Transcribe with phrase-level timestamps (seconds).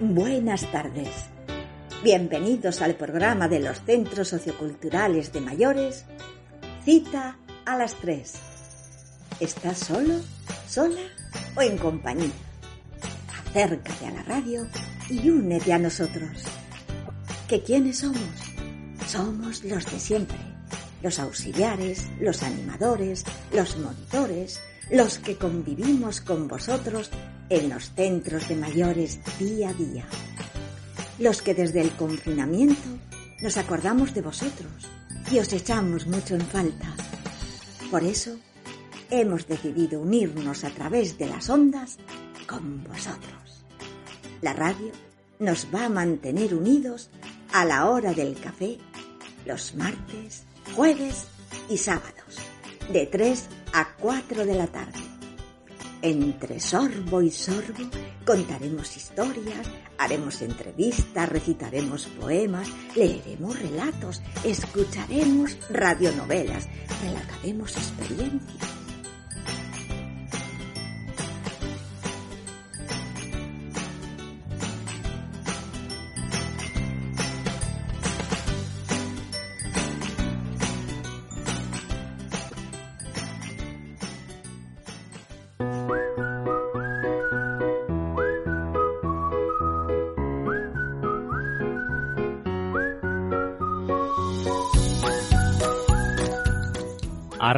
[0.00, 1.26] Buenas tardes.
[2.02, 6.06] Bienvenidos al programa de los Centros Socioculturales de Mayores.
[6.82, 8.32] Cita a las 3.
[9.40, 10.14] ¿Estás solo,
[10.66, 11.02] sola
[11.54, 12.32] o en compañía?
[13.46, 14.66] Acércate a la radio
[15.10, 16.44] y únete a nosotros.
[17.48, 18.22] ¿Que quiénes somos?
[19.06, 20.38] Somos los de siempre.
[21.02, 27.10] Los auxiliares, los animadores, los monitores, los que convivimos con vosotros
[27.48, 30.04] en los centros de mayores día a día.
[31.18, 32.88] Los que desde el confinamiento
[33.40, 34.88] nos acordamos de vosotros
[35.30, 36.94] y os echamos mucho en falta.
[37.90, 38.38] Por eso
[39.10, 41.98] hemos decidido unirnos a través de las ondas
[42.46, 43.64] con vosotros.
[44.42, 44.92] La radio
[45.38, 47.10] nos va a mantener unidos
[47.52, 48.78] a la hora del café
[49.46, 50.44] los martes,
[50.74, 51.26] jueves
[51.70, 52.36] y sábados,
[52.92, 55.15] de 3 a 4 de la tarde.
[56.02, 57.88] Entre sorbo y sorbo
[58.24, 59.66] contaremos historias,
[59.98, 66.68] haremos entrevistas, recitaremos poemas, leeremos relatos, escucharemos radionovelas,
[67.02, 68.75] relataremos experiencias.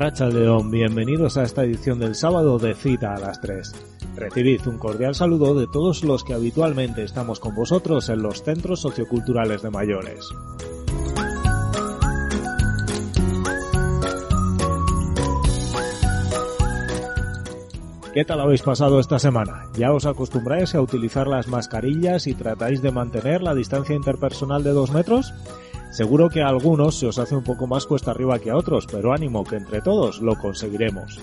[0.09, 3.73] León, bienvenidos a esta edición del sábado de cita a las 3.
[4.17, 8.81] Recibid un cordial saludo de todos los que habitualmente estamos con vosotros en los centros
[8.81, 10.27] socioculturales de mayores.
[18.15, 19.67] ¿Qué tal habéis pasado esta semana?
[19.77, 24.71] ¿Ya os acostumbráis a utilizar las mascarillas y tratáis de mantener la distancia interpersonal de
[24.71, 25.35] dos metros?
[25.99, 28.87] Seguro que a algunos se os hace un poco más cuesta arriba que a otros,
[28.87, 31.21] pero ánimo que entre todos lo conseguiremos.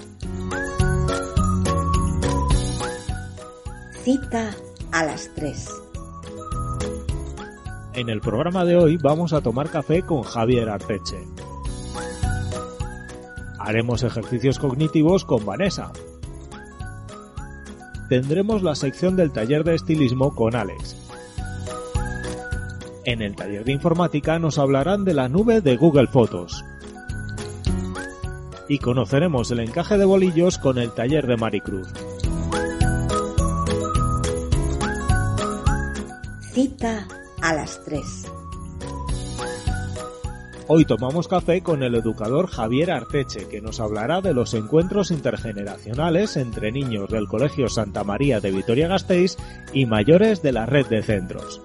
[4.03, 4.53] Cita
[4.91, 5.69] a las 3.
[7.94, 11.24] En el programa de hoy vamos a tomar café con Javier Arteche.
[13.57, 15.94] Haremos ejercicios cognitivos con Vanessa.
[18.09, 21.04] Tendremos la sección del taller de estilismo con Alex.
[23.05, 26.66] En el taller de informática nos hablarán de la nube de Google Fotos.
[28.67, 31.88] Y conoceremos el encaje de bolillos con el taller de Maricruz.
[36.51, 37.07] Cita
[37.44, 38.03] a las 3.
[40.67, 46.38] Hoy tomamos café con el educador Javier Arteche, que nos hablará de los encuentros intergeneracionales
[46.38, 49.38] entre niños del Colegio Santa María de Vitoria-Gasteiz
[49.73, 51.61] y mayores de la red de centros.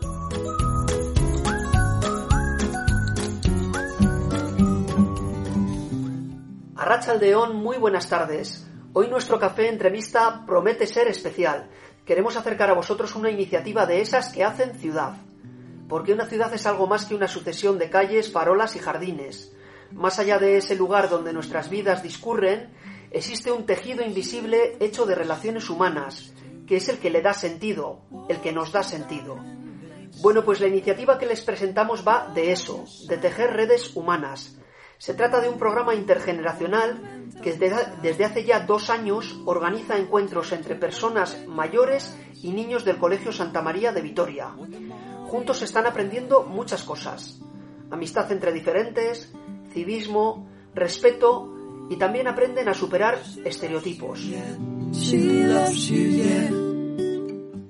[6.80, 8.66] Arrachaldeón, muy buenas tardes.
[8.94, 11.68] Hoy nuestro café entrevista promete ser especial.
[12.06, 15.18] Queremos acercar a vosotros una iniciativa de esas que hacen ciudad.
[15.90, 19.54] Porque una ciudad es algo más que una sucesión de calles, farolas y jardines.
[19.92, 22.72] Más allá de ese lugar donde nuestras vidas discurren,
[23.10, 26.32] existe un tejido invisible hecho de relaciones humanas,
[26.66, 28.00] que es el que le da sentido,
[28.30, 29.36] el que nos da sentido.
[30.22, 34.56] Bueno, pues la iniciativa que les presentamos va de eso, de tejer redes humanas.
[35.00, 37.00] Se trata de un programa intergeneracional
[37.42, 43.32] que desde hace ya dos años organiza encuentros entre personas mayores y niños del Colegio
[43.32, 44.48] Santa María de Vitoria.
[45.24, 47.40] Juntos están aprendiendo muchas cosas.
[47.90, 49.32] Amistad entre diferentes,
[49.72, 51.50] civismo, respeto
[51.88, 54.20] y también aprenden a superar estereotipos.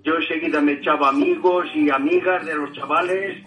[0.03, 3.47] Yo enseguida me echaba amigos y amigas de los chavales,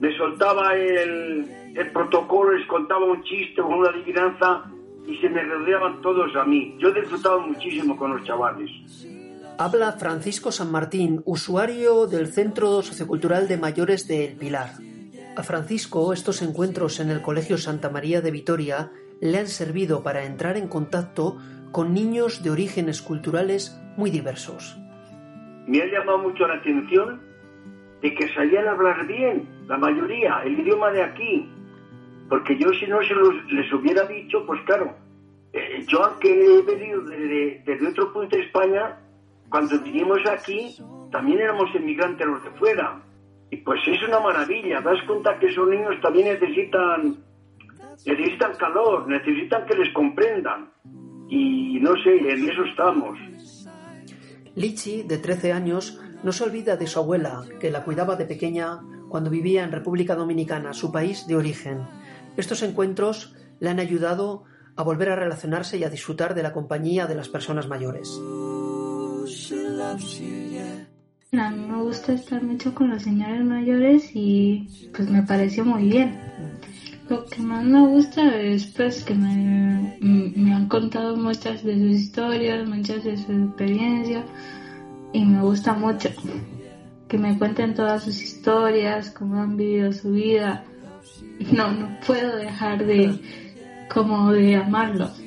[0.00, 4.64] me soltaba el, el protocolo, les contaba un chiste o una adivinanza
[5.06, 6.76] y se me rodeaban todos a mí.
[6.78, 8.70] Yo he disfrutado muchísimo con los chavales.
[9.58, 14.70] Habla Francisco San Martín, usuario del Centro Sociocultural de Mayores de El Pilar.
[15.36, 18.90] A Francisco estos encuentros en el Colegio Santa María de Vitoria
[19.20, 21.36] le han servido para entrar en contacto
[21.72, 24.76] con niños de orígenes culturales muy diversos.
[25.66, 27.20] Me ha llamado mucho la atención
[28.02, 31.48] de que sabían hablar bien, la mayoría, el idioma de aquí.
[32.30, 34.94] Porque yo si no se los, les hubiera dicho, pues claro,
[35.52, 39.00] eh, yo aunque he venido desde, otro punto de España,
[39.48, 40.76] cuando vinimos aquí,
[41.10, 43.02] también éramos inmigrantes los de fuera.
[43.50, 47.16] Y pues es una maravilla, das cuenta que esos niños también necesitan,
[48.06, 50.70] necesitan calor, necesitan que les comprendan.
[51.28, 53.18] Y no sé, en eso estamos.
[54.54, 58.78] Lichi, de 13 años, no se olvida de su abuela, que la cuidaba de pequeña
[59.08, 61.80] cuando vivía en República Dominicana, su país de origen.
[62.36, 64.44] Estos encuentros le han ayudado
[64.76, 68.08] a volver a relacionarse y a disfrutar de la compañía de las personas mayores.
[71.32, 75.88] A mí me gusta estar mucho con los señores mayores y pues me pareció muy
[75.88, 76.18] bien.
[77.08, 82.00] Lo que más me gusta es pues que me, me han contado muchas de sus
[82.00, 84.24] historias, muchas de sus experiencias
[85.12, 86.08] y me gusta mucho
[87.08, 90.64] que me cuenten todas sus historias, cómo han vivido su vida.
[91.52, 93.18] No, no puedo dejar de
[93.92, 95.18] como de amarlos.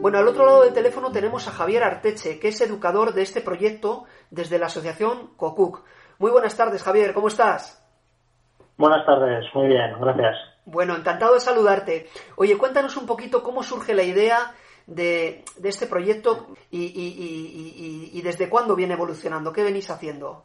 [0.00, 3.40] Bueno, al otro lado del teléfono tenemos a Javier Arteche, que es educador de este
[3.40, 5.82] proyecto desde la asociación COCUC.
[6.18, 7.78] Muy buenas tardes, Javier, ¿cómo estás?
[8.76, 10.36] Buenas tardes, muy bien, gracias.
[10.64, 12.08] Bueno, encantado de saludarte.
[12.36, 14.54] Oye, cuéntanos un poquito cómo surge la idea
[14.86, 19.90] de, de este proyecto y, y- y- y- y desde cuándo viene evolucionando, qué venís
[19.90, 20.44] haciendo.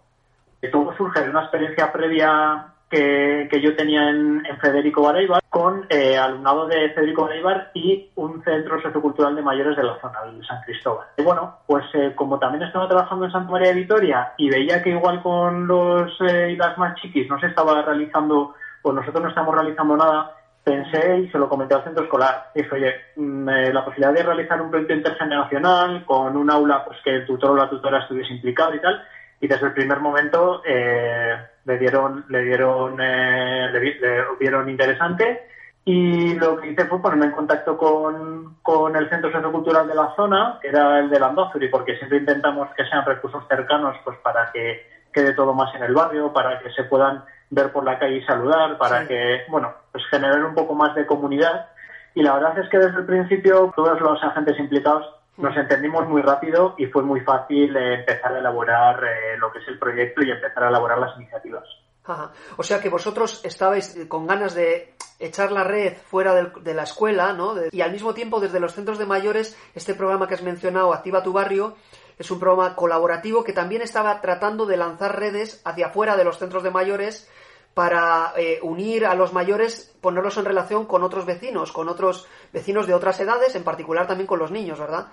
[0.71, 6.17] Todo surge de una experiencia previa que, que yo tenía en, Federico Bareibar con eh,
[6.17, 10.61] alumnado de Federico Bareibar y un centro sociocultural de mayores de la zona de San
[10.63, 11.07] Cristóbal.
[11.17, 14.81] Y bueno, pues eh, como también estaba trabajando en Santa María de Vitoria y veía
[14.81, 19.23] que igual con los eh, y las más chiquis no se estaba realizando, pues nosotros
[19.23, 20.31] no estamos realizando nada,
[20.67, 22.51] pensé y se lo comenté al centro escolar.
[22.53, 26.97] Dije, oye, mm, eh, la posibilidad de realizar un proyecto intergeneracional con un aula pues
[27.03, 29.01] que el tutor o la tutora estuviese implicado y tal.
[29.39, 31.35] Y desde el primer momento eh,
[31.65, 35.47] le dieron, le dieron, eh, le, le vieron interesante.
[35.85, 40.13] Y lo que hice fue ponerme en contacto con, con el centro sociocultural de la
[40.15, 44.51] zona, que era el de Landazuri, porque siempre intentamos que sean recursos cercanos pues para
[44.51, 48.17] que quede todo más en el barrio, para que se puedan ver por la calle
[48.17, 49.07] y saludar, para Sí.
[49.07, 51.67] que, bueno, pues generar un poco más de comunidad.
[52.15, 55.05] Y la verdad es que desde el principio todos los agentes implicados
[55.37, 59.59] nos entendimos muy rápido y fue muy fácil eh, empezar a elaborar eh, lo que
[59.59, 61.63] es el proyecto y empezar a elaborar las iniciativas.
[62.05, 62.31] Ajá.
[62.55, 66.73] O sea que vosotros estabais eh, con ganas de echar la red fuera del- de
[66.73, 67.53] la escuela, ¿no?
[67.53, 70.93] De- y al mismo tiempo desde los centros de mayores, este programa que has mencionado,
[70.93, 71.75] Activa tu Barrio,
[72.17, 76.39] es un programa colaborativo que también estaba tratando de lanzar redes hacia afuera de los
[76.39, 77.29] centros de mayores
[77.77, 82.87] para eh, unir a los mayores, ponerlos en relación con otros vecinos, con otros vecinos
[82.87, 85.05] de otras edades, en particular también con los niños, ¿verdad?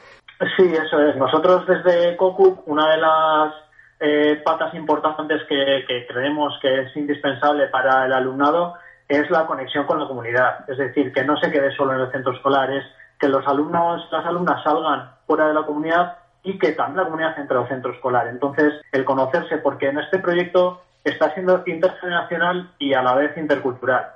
[0.57, 1.15] Sí, eso es.
[1.17, 3.55] Nosotros desde COCU, una de las
[4.01, 8.77] eh, patas importantes que, que creemos que es indispensable para el alumnado
[9.09, 10.65] es la conexión con la comunidad.
[10.67, 12.85] Es decir, que no se quede solo en el centro escolar, es
[13.21, 17.39] que los alumnos, las alumnas salgan fuera de la comunidad y que también la comunidad
[17.39, 18.27] entre al centro escolar.
[18.29, 24.07] Entonces, el conocerse, porque en este proyecto está siendo intergeneracional y a la vez intercultural.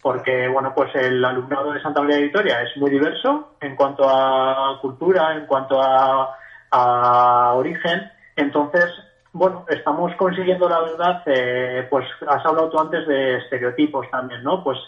[0.00, 4.08] Porque bueno pues el alumnado de Santa María de Vitoria es muy diverso en cuanto
[4.08, 6.34] a cultura, en cuanto a,
[6.70, 8.86] a origen, entonces
[9.32, 14.64] bueno estamos consiguiendo la verdad, eh, pues has hablado tú antes de estereotipos también, ¿no?
[14.64, 14.78] Pues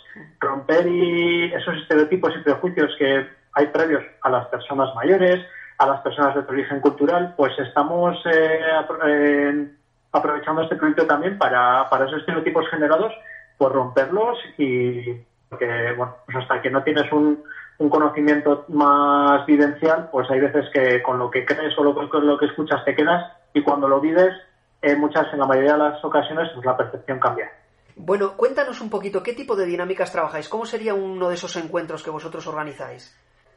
[0.40, 5.44] romper y esos estereotipos y prejuicios que hay previos a las personas mayores,
[5.78, 8.61] a las personas de origen cultural, pues estamos eh,
[9.06, 9.68] eh,
[10.12, 13.12] aprovechando este proyecto también para, para esos estereotipos generados
[13.57, 15.14] por romperlos y
[15.59, 17.42] que, bueno, pues hasta que no tienes un,
[17.78, 22.26] un conocimiento más vivencial, pues hay veces que con lo que crees o lo, con
[22.26, 24.33] lo que escuchas te quedas y cuando lo vives,
[24.81, 27.50] en muchas, en la mayoría de las ocasiones, pues la percepción cambia.
[27.97, 32.02] Bueno, cuéntanos un poquito qué tipo de dinámicas trabajáis, cómo sería uno de esos encuentros
[32.02, 33.16] que vosotros organizáis.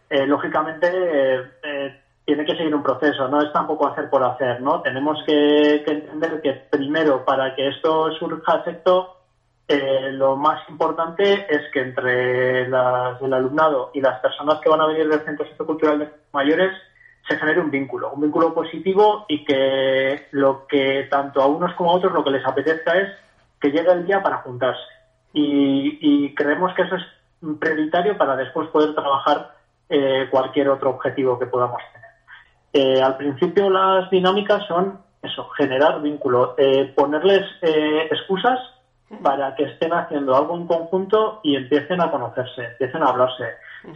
[0.09, 4.59] Eh, lógicamente eh, eh, tiene que seguir un proceso, no es tampoco hacer por hacer,
[4.59, 4.81] ¿no?
[4.81, 9.07] Tenemos que, entender que primero para que esto surja efecto,
[9.67, 14.81] eh, lo más importante es que entre las- el alumnado y las personas que van
[14.81, 16.71] a venir del Centro Sociocultural de Mayores
[17.27, 21.91] se genere un vínculo, un vínculo positivo y que lo que tanto a unos como
[21.91, 23.09] a otros lo que les apetezca es
[23.59, 24.81] que llegue el día para juntarse.
[25.33, 27.03] Y, y creemos que eso es
[27.59, 29.51] prioritario para después poder trabajar
[29.89, 32.04] eh, cualquier otro objetivo que podamos tener.
[32.77, 38.59] Eh, al principio las dinámicas son eso, generar vínculo, eh, ponerles eh, excusas
[39.23, 43.45] para que estén haciendo algo en conjunto y empiecen a conocerse, empiecen a hablarse,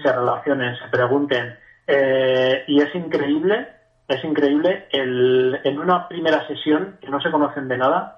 [0.02, 1.58] se relacionen, se pregunten.
[1.88, 3.68] Eh, y es increíble,
[4.08, 8.16] es increíble el, en una primera sesión que no se conocen de nada,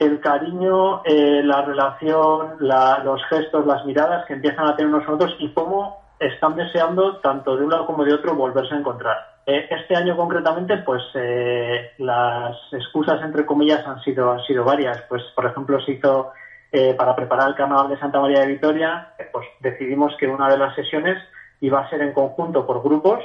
[0.00, 5.08] el cariño, eh, la relación, la- los gestos, las miradas que empiezan a tener unos
[5.08, 9.16] otros y cómo están deseando tanto de un lado como de otro volverse a encontrar.
[9.50, 15.00] Eh, este año concretamente, pues eh, las excusas entre comillas han sido han sido varias.
[15.08, 16.32] Pues por ejemplo se hizo
[16.70, 20.50] eh, para preparar el Carnaval de Santa María de Vitoria, eh, pues decidimos que una
[20.50, 21.16] de las sesiones
[21.62, 23.24] iba a ser en conjunto por grupos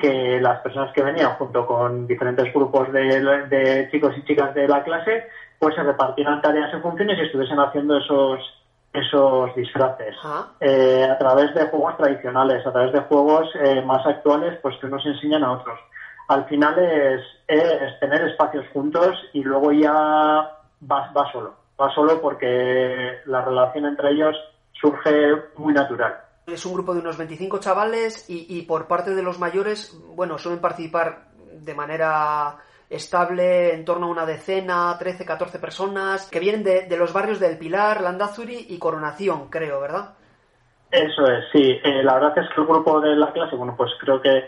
[0.00, 3.20] que las personas que venían junto con diferentes grupos de,
[3.50, 5.24] de chicos y chicas de la clase
[5.58, 8.40] pues se repartieran tareas en funciones y estuviesen haciendo esos
[8.92, 14.06] esos disfraces Ah, eh, a través de juegos tradicionales, a través de juegos eh, más
[14.06, 15.78] actuales, pues que unos enseñan a otros.
[16.28, 22.20] Al final es, es tener espacios juntos y luego ya va, va solo, va solo
[22.20, 24.36] porque la relación entre ellos
[24.72, 26.16] surge muy natural.
[26.46, 30.38] Es un grupo de unos 25 chavales y, y por parte de los mayores, bueno,
[30.38, 32.56] suelen participar de manera
[32.90, 37.40] estable en torno a una decena, 13, 14 personas, que vienen de, de los barrios
[37.40, 40.14] del Pilar, Landazuri y Coronación, creo, ¿verdad?
[40.90, 41.78] Eso es, sí.
[41.84, 44.44] Eh, la verdad es que el grupo de la clase, bueno, pues creo que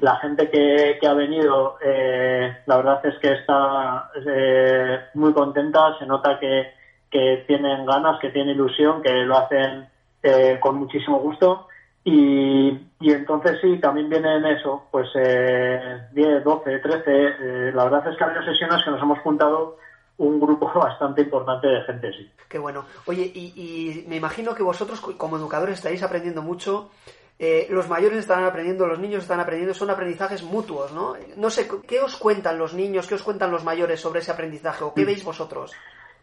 [0.00, 5.96] la gente que, que ha venido, eh, la verdad es que está eh, muy contenta,
[6.00, 6.72] se nota que,
[7.08, 9.88] que tienen ganas, que tienen ilusión, que lo hacen
[10.22, 11.67] eh, con muchísimo gusto.
[12.04, 12.68] Y,
[13.00, 17.02] y entonces sí, también vienen eso, pues eh, 10, 12, 13.
[17.06, 19.76] eh, la verdad es que ha habido sesiones que nos hemos juntado
[20.18, 22.30] un grupo bastante importante de gente, sí.
[22.48, 22.84] Qué bueno.
[23.06, 26.90] Oye, y, y me imagino que vosotros co- como educadores estaréis aprendiendo mucho.
[27.38, 31.14] eh, los mayores están aprendiendo, los niños están aprendiendo, son aprendizajes mutuos, ¿no?
[31.36, 34.82] No sé, ¿qué os cuentan los niños, qué os cuentan los mayores sobre ese aprendizaje
[34.82, 35.72] o qué veis vosotros?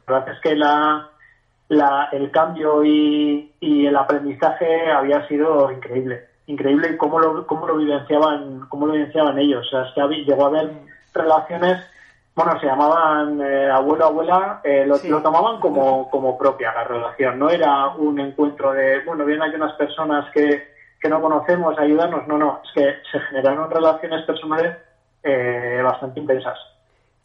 [0.08, 1.10] La verdad es que la,
[1.70, 6.26] la- el cambio y, y el aprendizaje había sido increíble.
[6.48, 9.66] Increíble y cómo lo, cómo lo vivenciaban, cómo lo vivenciaban ellos.
[9.68, 10.72] O sea, es que había- llegó a haber
[11.14, 11.84] relaciones,
[12.36, 15.10] bueno, se llamaban eh, abuelo, abuela, eh, lo, Sí.
[15.10, 17.40] lo tomaban como, como propia la relación.
[17.40, 20.68] No era un encuentro de, bueno, bien hay unas personas que,
[21.00, 22.28] que no conocemos, ayudarnos.
[22.28, 24.78] No, no, es que se generaron relaciones personales
[25.24, 26.60] eh, bastante intensas.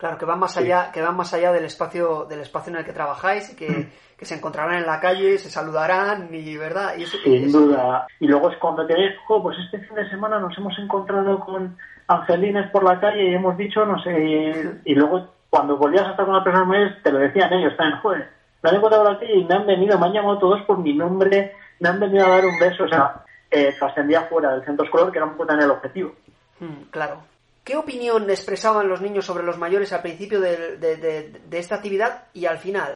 [0.00, 2.84] Claro, que van más allá, que van más allá del espacio, del espacio en el
[2.86, 6.94] que trabajáis y que, que se encontrarán en la calle, se saludarán y verdad.
[6.96, 8.06] Y eso, Sin eso- duda.
[8.18, 11.38] Y luego es cuando te ves, jo, pues este fin de semana nos hemos encontrado
[11.40, 11.76] con
[12.08, 16.12] angelines por la calle y hemos dicho, no sé, y, y luego cuando volvías a
[16.12, 18.30] estar con las personas mayores te lo decían ellos también, joder,
[18.62, 20.78] me han encontrado por la calle y me han venido, me han llamado todos por
[20.78, 24.64] mi nombre, me han venido a dar un beso, o sea, eh, trascendía fuera del
[24.64, 26.12] centro escolar que era un poco también el objetivo.
[26.60, 27.18] Mm, claro.
[27.64, 31.76] ¿Qué opinión expresaban los niños sobre los mayores al principio de, de- de- de esta
[31.76, 32.94] actividad y al final?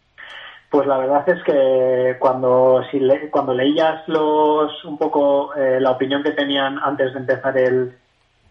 [0.71, 5.93] Pues la verdad es que cuando si le- cuando leías los un poco eh, la
[5.93, 7.95] opinión que tenían antes de empezar el,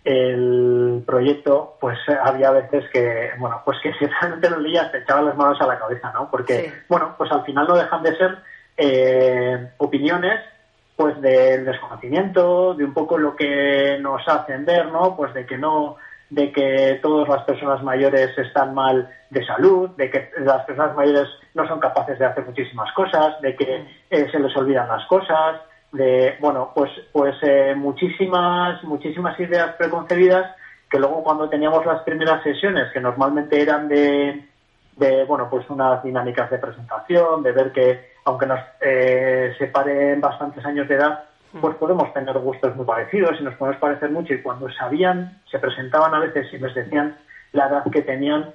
[0.05, 5.25] el proyecto, pues había veces que, bueno, pues que si realmente lo leías te echaban
[5.25, 6.29] las manos a la cabeza, ¿no?
[6.29, 6.73] Porque, Sí.
[6.87, 8.37] bueno, pues al final no dejan de ser
[8.77, 10.39] eh, opiniones
[10.95, 15.15] pues del desconocimiento, de un poco lo que nos hacen ver, ¿no?
[15.15, 15.97] Pues de que no,
[16.29, 21.27] de que todas las personas mayores están mal de salud, de que las personas mayores
[21.53, 25.61] no son capaces de hacer muchísimas cosas, de que eh, se les olvidan las cosas,
[25.91, 30.55] de, bueno, pues, pues eh, muchísimas, muchísimas ideas preconcebidas
[30.89, 34.45] que luego cuando teníamos las primeras sesiones, que normalmente eran de,
[34.97, 40.65] de bueno, pues unas dinámicas de presentación, de ver que aunque nos eh, separen bastantes
[40.65, 41.23] años de edad,
[41.61, 44.33] pues podemos tener gustos muy parecidos y nos podemos parecer mucho.
[44.33, 47.15] Y cuando sabían, se presentaban a veces y les decían
[47.51, 48.51] la edad que tenían,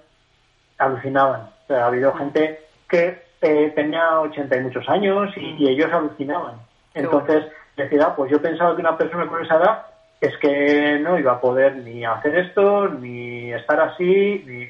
[0.78, 1.42] alucinaban.
[1.42, 5.92] O sea, ha habido gente que eh, tenía 80 y muchos años y, y ellos
[5.92, 6.56] alucinaban.
[6.94, 7.44] Entonces,
[7.76, 9.86] decía, "Ah, pues yo pensaba que una persona con esa edad
[10.20, 14.68] es que no iba a poder ni hacer esto, ni estar así, ni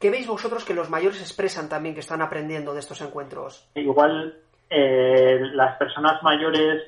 [0.00, 3.68] ¿Qué veis vosotros que los mayores expresan también que están aprendiendo de estos encuentros?
[3.74, 4.34] igual
[4.70, 6.82] eh, las personas mayores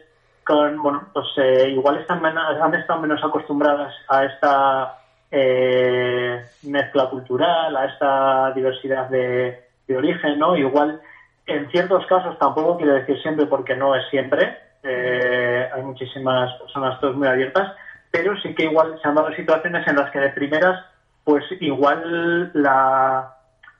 [0.45, 4.99] con bueno pues eh, igual están menos, han estado menos acostumbradas a esta
[5.31, 11.00] eh, mezcla cultural a esta diversidad de, de origen no igual
[11.47, 17.00] en ciertos casos tampoco quiero decir siempre porque no es siempre eh, hay muchísimas personas
[17.00, 17.75] todas muy abiertas
[18.11, 20.85] pero sí que igual se han dado situaciones en las que de primeras
[21.24, 23.36] pues igual la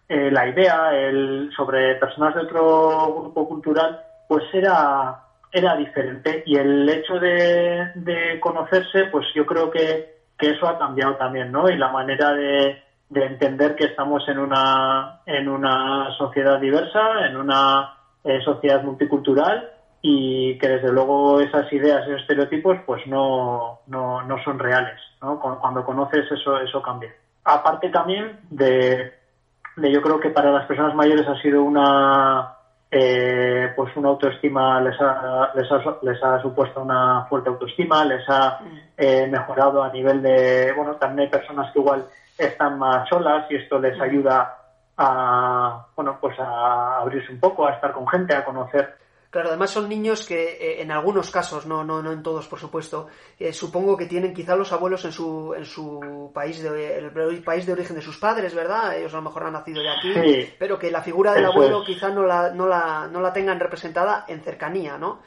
[0.09, 5.21] eh, la idea el, sobre personas de otro grupo cultural pues era
[5.53, 10.79] era diferente y el hecho de, de conocerse pues yo creo que, que eso ha
[10.79, 11.69] cambiado también, ¿no?
[11.69, 17.37] Y la manera de, de entender que estamos en una, en una sociedad diversa, en
[17.37, 19.71] una eh, sociedad multicultural
[20.03, 25.39] y que desde luego esas ideas, esos estereotipos, pues no, no, no son reales, ¿no?
[25.41, 27.13] Cuando conoces eso, eso cambia.
[27.51, 29.13] Aparte también de,
[29.77, 32.55] de yo creo que para las personas mayores ha sido una,
[32.89, 38.23] eh, pues una autoestima les ha, les, ha, les ha supuesto una fuerte autoestima, les
[38.29, 38.61] ha
[38.97, 42.07] eh, mejorado a nivel de, bueno, también hay personas que igual
[42.39, 44.57] están más solas y esto les ayuda
[44.97, 48.95] a, bueno, pues a abrirse un poco, a estar con gente, a conocer
[49.31, 52.59] Claro, además son niños que eh, en algunos casos, no, no, no en todos, por
[52.59, 53.07] supuesto,
[53.39, 57.65] eh, supongo que tienen quizá los abuelos en su, en su país de el país
[57.65, 58.97] de origen de sus padres, ¿verdad?
[58.99, 60.55] Ellos a lo mejor han nacido de aquí, Sí.
[60.59, 61.87] pero que la figura del abuelo es.
[61.87, 65.21] quizá no la, no la, no la tengan representada en cercanía, ¿no?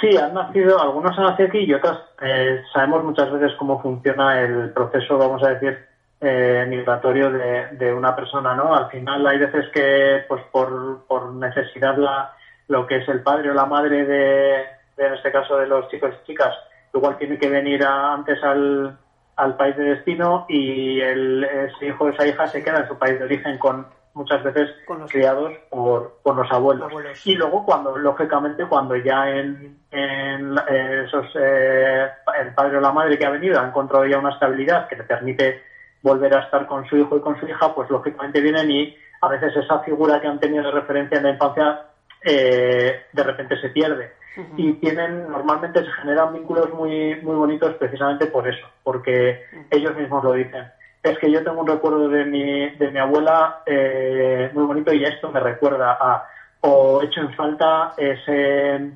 [0.00, 4.40] Sí, han nacido, algunos han nacido aquí y otras eh, sabemos muchas veces cómo funciona
[4.40, 5.78] el proceso, vamos a decir,
[6.22, 8.74] eh, migratorio de, de una persona, ¿no?
[8.74, 12.34] Al final hay veces que, pues por, por necesidad, la,
[12.68, 14.64] lo que es el padre o la madre de,
[14.96, 16.54] de, en este caso, de los chicos y chicas,
[16.94, 18.96] igual tiene que venir a- antes al,
[19.36, 22.96] al país de destino y el, ese hijo o esa hija se queda en su
[22.98, 26.88] país de origen con muchas veces Con los- criados por, por los abuelos.
[26.88, 27.26] Abuelos.
[27.26, 32.06] Y luego cuando, lógicamente, cuando ya en, en eh, esos eh,
[32.40, 35.02] el padre o la madre que ha venido ha encontrado ya una estabilidad que le
[35.04, 35.62] permite
[36.00, 39.28] volver a estar con su hijo y con su hija, pues lógicamente vienen y a
[39.28, 41.80] veces esa figura que han tenido de referencia en la infancia
[42.24, 44.12] eh, de repente se pierde.
[44.56, 50.24] Y tienen, normalmente se generan vínculos muy, muy bonitos precisamente por eso, porque ellos mismos
[50.24, 50.64] lo dicen.
[51.02, 55.04] Es que yo tengo un recuerdo de mi, de mi abuela eh, muy bonito y
[55.04, 56.26] esto me recuerda a,
[56.62, 58.90] o echo en falta ese,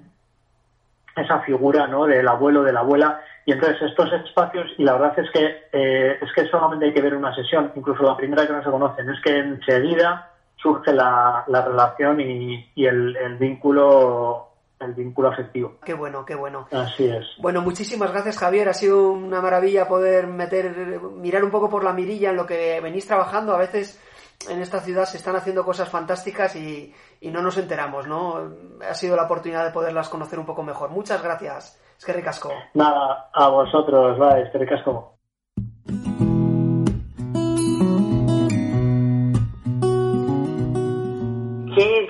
[1.14, 2.06] esa figura ¿no?
[2.06, 3.20] del abuelo, de la abuela.
[3.44, 7.02] Y entonces estos espacios, y la verdad es que eh, es que solamente hay que
[7.02, 11.44] ver una sesión, incluso la primera que no se conocen, es que enseguida surge la,
[11.46, 14.44] la relación y, y el, el vínculo
[14.80, 15.74] el vínculo afectivo.
[15.84, 16.68] Qué bueno, qué bueno.
[16.70, 17.26] Así es.
[17.38, 21.92] Bueno, muchísimas gracias Javier, ha sido una maravilla poder meter, mirar un poco por la
[21.92, 23.54] mirilla en lo que venís trabajando.
[23.54, 24.00] A veces
[24.48, 28.52] en esta ciudad se están haciendo cosas fantásticas y, y no nos enteramos, ¿no?
[28.88, 30.90] Ha sido la oportunidad de poderlas conocer un poco mejor.
[30.90, 31.82] Muchas gracias.
[31.98, 32.52] Es que ricasco.
[32.74, 35.14] Nada, a vosotros, va, este casco.
[35.16, 35.17] ¿Qué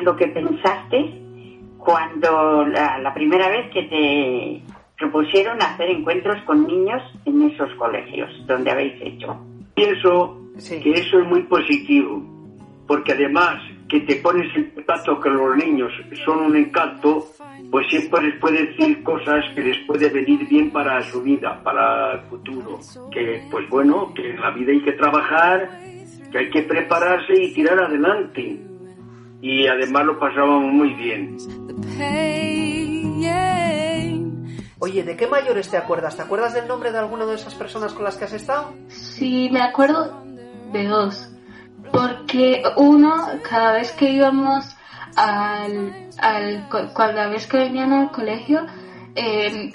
[0.09, 1.21] lo que pensaste
[1.77, 4.62] cuando la, la primera vez que te
[4.99, 9.37] propusieron hacer encuentros con niños en esos colegios donde habéis hecho?
[9.75, 10.81] Pienso Sí.
[10.81, 12.21] que eso es muy positivo,
[12.88, 15.92] porque además que te pones en contacto con los niños
[16.25, 17.25] son un encanto,
[17.71, 22.14] pues siempre les puedes decir cosas que les puede venir bien para su vida, para
[22.14, 22.81] el futuro.
[23.12, 25.68] Que pues bueno, que en la vida hay que trabajar,
[26.33, 28.59] que hay que prepararse y tirar adelante.
[29.40, 31.37] Y además lo pasábamos muy bien.
[34.81, 36.16] Oye, ¿de qué mayores te acuerdas?
[36.16, 38.72] ¿Te acuerdas del nombre de alguna de esas personas con las que has estado?
[38.88, 40.22] Sí, me acuerdo
[40.72, 41.31] de dos.
[41.92, 44.77] Porque uno, cada vez que íbamos
[45.16, 48.66] al, al cada vez que venían al colegio,
[49.14, 49.72] eh,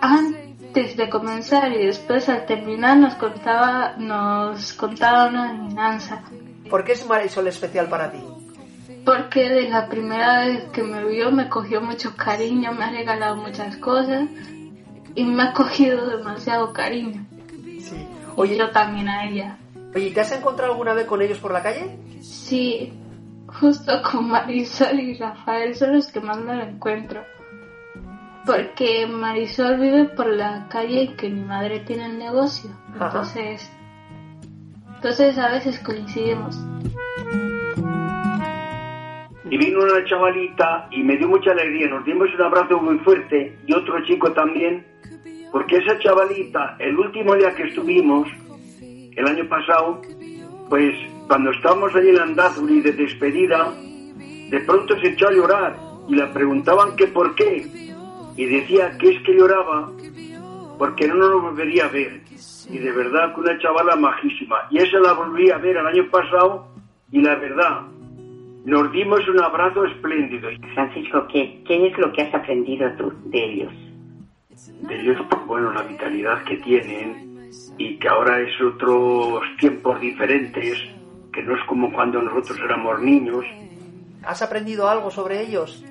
[0.00, 6.22] antes de comenzar y después al terminar nos contaba, nos contaba una adivinanza.
[6.68, 8.18] ¿Por qué es Marisol especial para ti?
[9.04, 13.36] Porque de la primera vez que me vio me cogió mucho cariño, me ha regalado
[13.36, 14.28] muchas cosas
[15.14, 17.26] y me ha cogido demasiado cariño.
[17.80, 17.96] Sí.
[17.96, 19.58] Y Oye, yo también a ella.
[19.94, 21.98] oye, ¿te has encontrado alguna vez con ellos por la calle?
[22.20, 22.92] Sí,
[23.46, 27.22] justo con Marisol y Rafael son los que más me lo encuentro.
[28.46, 32.70] Porque Marisol vive por la calle y que mi madre tiene el negocio.
[32.94, 33.06] Ajá.
[33.06, 33.70] Entonces,
[34.96, 36.58] entonces a veces coincidimos.
[39.50, 41.88] Y vino una chavalita y me dio mucha alegría.
[41.88, 44.86] Nos dimos un abrazo muy fuerte y otro chico también.
[45.52, 48.28] Porque esa chavalita, el último día que estuvimos,
[48.80, 50.00] el año pasado,
[50.68, 50.94] pues
[51.28, 53.72] cuando estábamos allí en Andazuri de despedida,
[54.50, 55.76] de pronto se echó a llorar
[56.08, 57.66] y le preguntaban que por qué.
[58.36, 59.92] Y decía que es que lloraba
[60.78, 62.20] porque no nos volvería a ver.
[62.68, 64.56] Y de verdad que una chavala majísima.
[64.70, 66.66] Y esa la volví a ver el año pasado
[67.10, 67.82] y la verdad,
[68.64, 70.48] nos dimos un abrazo espléndido.
[70.74, 73.72] Francisco, ¿qué, qué es lo que has aprendido tú de ellos?
[74.82, 80.78] De ellos, pues bueno, la vitalidad que tienen y que ahora es otros tiempos diferentes,
[81.32, 83.44] que no es como cuando nosotros éramos niños.
[84.22, 85.84] ¿Has aprendido algo sobre ellos?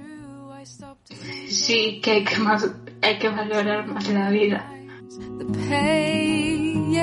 [1.46, 4.70] Sí, que hay que, más, hay que valorar más la vida.
[5.38, 6.94] The pain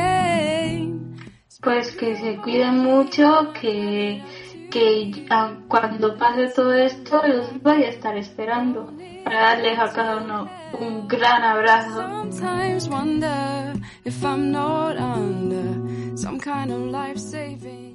[1.62, 4.22] Pues que se cuiden mucho, que,
[4.70, 5.26] que
[5.68, 8.92] cuando pase todo esto los voy a estar esperando
[9.24, 12.30] para darles a cada uno un gran abrazo.
[12.30, 17.90] Sometimes wonder if I'm not under some kind of life saving.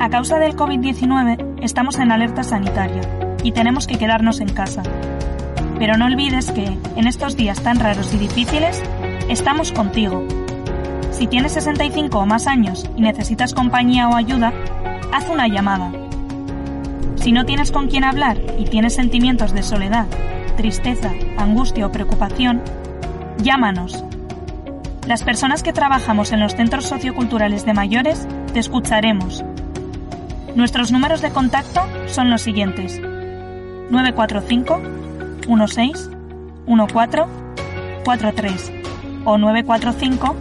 [0.00, 3.02] A causa del COVID-19 estamos en alerta sanitaria
[3.44, 4.82] y tenemos que quedarnos en casa.
[5.78, 6.64] Pero no olvides que,
[6.96, 8.82] en estos días tan raros y difíciles,
[9.28, 10.26] estamos contigo.
[11.22, 14.52] Si tienes 65 o más años y necesitas compañía o ayuda,
[15.12, 15.92] haz una llamada.
[17.14, 20.08] Si no tienes con quién hablar y tienes sentimientos de soledad,
[20.56, 22.60] tristeza, angustia o preocupación,
[23.38, 24.02] llámanos.
[25.06, 29.44] Las personas que trabajamos en los centros socioculturales de mayores te escucharemos.
[30.56, 33.00] Nuestros números de contacto son los siguientes.
[33.90, 34.80] 945
[35.46, 36.10] 16
[36.66, 37.30] 14
[38.02, 38.72] 43
[39.24, 40.36] o 945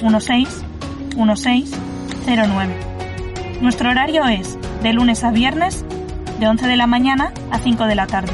[0.00, 0.64] 16
[1.16, 1.70] 16
[2.26, 2.74] 09.
[3.60, 5.84] Nuestro horario es de lunes a viernes
[6.38, 8.32] de 11 de la mañana a 5 de la tarde.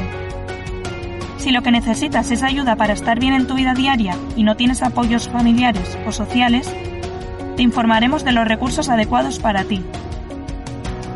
[1.37, 4.55] Si lo que necesitas es ayuda para estar bien en tu vida diaria y no
[4.55, 6.71] tienes apoyos familiares o sociales,
[7.55, 9.83] te informaremos de los recursos adecuados para ti.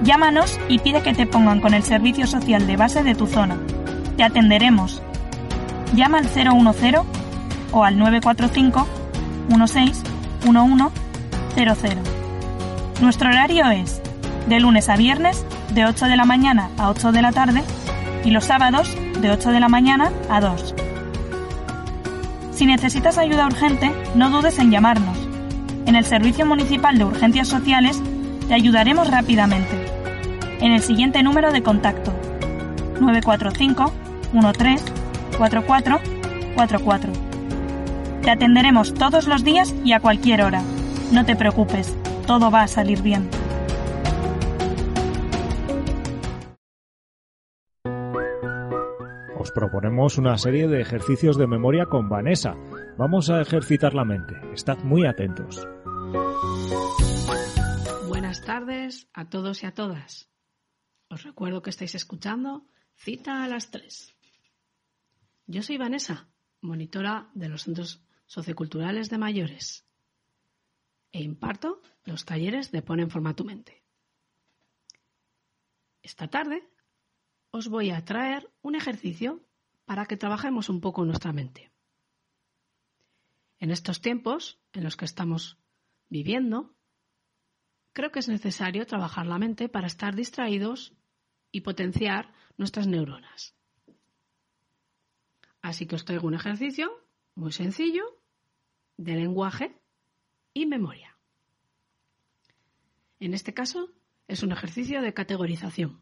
[0.03, 3.57] Llámanos y pide que te pongan con el servicio social de base de tu zona.
[4.17, 5.01] Te atenderemos.
[5.95, 7.01] Llama al 010
[7.71, 8.87] o al 945
[9.49, 10.03] 16
[10.45, 11.99] 1100.
[13.01, 14.01] Nuestro horario es
[14.47, 17.63] de lunes a viernes de 8 de la mañana a 8 de la tarde
[18.23, 20.75] y los sábados de 8 de la mañana a 2.
[22.51, 25.17] Si necesitas ayuda urgente, no dudes en llamarnos.
[25.85, 28.01] En el Servicio Municipal de Urgencias Sociales
[28.47, 29.77] te ayudaremos rápidamente.
[30.59, 32.13] En el siguiente número de contacto
[32.99, 33.93] 945
[34.57, 34.83] 13
[35.37, 35.99] 44
[36.55, 37.28] 44.
[38.21, 40.61] Te atenderemos todos los días y a cualquier hora.
[41.11, 41.95] No te preocupes,
[42.27, 43.29] todo va a salir bien.
[49.39, 52.55] Os proponemos una serie de ejercicios de memoria con Vanessa.
[52.97, 54.35] Vamos a ejercitar la mente.
[54.53, 55.65] Estad muy atentos.
[58.09, 60.29] Buenas tardes a todos y a todas.
[61.09, 64.13] Os recuerdo que estáis escuchando Cita a las 3.
[65.47, 66.27] Yo soy Vanessa,
[66.61, 69.85] monitora de los centros socioculturales de mayores
[71.11, 73.81] e imparto los talleres de Pon en forma tu mente.
[76.03, 76.61] Esta tarde
[77.49, 79.41] os voy a traer un ejercicio
[79.85, 81.71] para que trabajemos un poco nuestra mente.
[83.57, 85.57] En estos tiempos en los que estamos
[86.07, 86.75] viviendo,
[87.93, 90.93] creo que es necesario trabajar la mente para estar distraídos
[91.51, 93.55] y potenciar nuestras neuronas.
[95.63, 96.93] Así que os traigo un ejercicio
[97.33, 98.18] muy sencillo
[98.99, 99.79] de lenguaje
[100.53, 101.17] y memoria.
[103.21, 103.89] En este caso
[104.27, 106.01] es un ejercicio de categorización,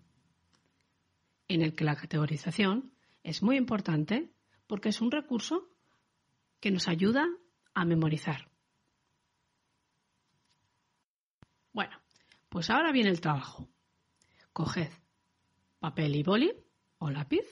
[1.47, 2.91] en el que la categorización
[3.23, 4.31] es muy importante
[4.65, 5.69] porque es un recurso
[6.59, 7.27] que nos ayuda
[7.75, 8.49] a memorizar.
[11.71, 12.01] Bueno,
[12.49, 13.69] pues ahora viene el trabajo.
[14.53, 14.91] Coged
[15.79, 16.51] papel y boli
[16.97, 17.45] o lápiz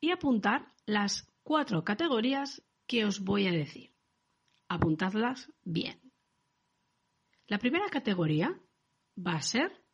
[0.00, 3.95] y apuntar las cuatro categorías que os voy a decir.
[4.68, 6.00] Apuntadlas bien.
[7.46, 8.60] La primera categoría
[9.16, 9.84] va a ser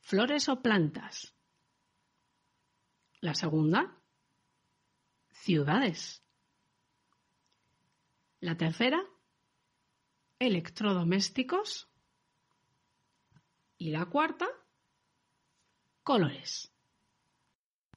[0.00, 1.34] flores o plantas.
[3.20, 4.00] La segunda,
[5.30, 6.24] ciudades.
[8.40, 9.04] La tercera,
[10.38, 11.88] electrodomésticos.
[13.76, 14.48] Y la cuarta,
[16.02, 16.72] colores.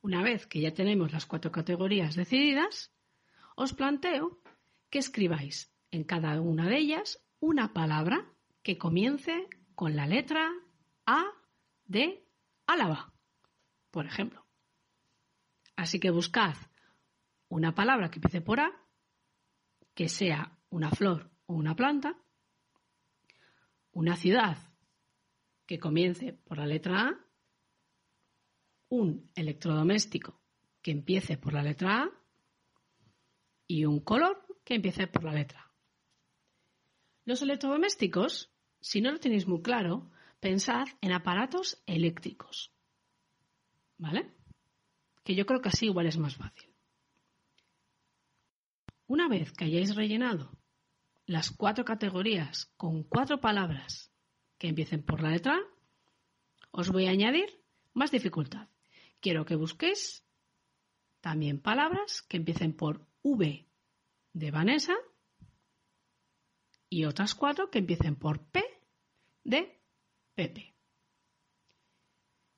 [0.02, 2.92] Una vez que ya tenemos las cuatro categorías decididas,
[3.56, 4.42] os planteo
[4.90, 8.30] que escribáis en cada una de ellas una palabra
[8.64, 10.52] que comience con la letra
[11.06, 11.24] A
[11.86, 12.28] de
[12.68, 13.14] Álava,
[13.92, 14.46] por ejemplo.
[15.78, 16.56] Así que buscad
[17.48, 18.72] una palabra que empiece por A,
[19.94, 22.18] que sea una flor o una planta,
[23.94, 24.58] una ciudad
[25.66, 27.26] que comience por la letra A,
[28.90, 30.42] un electrodoméstico
[30.82, 32.12] que empiece por la letra A
[33.66, 35.65] y un color que empiece por la letra.
[37.26, 42.72] Los electrodomésticos, si no lo tenéis muy claro, pensad en aparatos eléctricos.
[43.98, 44.32] ¿Vale?
[45.24, 46.70] Que yo creo que así igual es más fácil.
[49.08, 50.52] Una vez que hayáis rellenado
[51.26, 54.12] las cuatro categorías con cuatro palabras
[54.58, 55.60] que empiecen por la letra
[56.72, 57.48] os voy a añadir
[57.94, 58.68] más dificultad
[59.20, 60.24] quiero que busquéis
[61.22, 63.66] también palabras que empiecen por V
[64.34, 64.96] de Vanessa
[66.90, 68.64] y otras cuatro que empiecen por P
[69.44, 69.82] de
[70.36, 70.76] Pepe.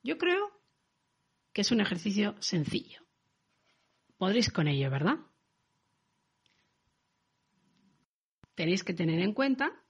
[0.02, 0.50] Yo creo
[1.52, 3.02] que es un ejercicio sencillo.
[4.16, 5.18] Podréis con ello, ¿verdad?
[8.54, 9.84] Tenéis que tener en cuenta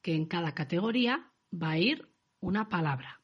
[0.00, 2.08] que en cada categoría va a ir
[2.40, 3.22] una palabra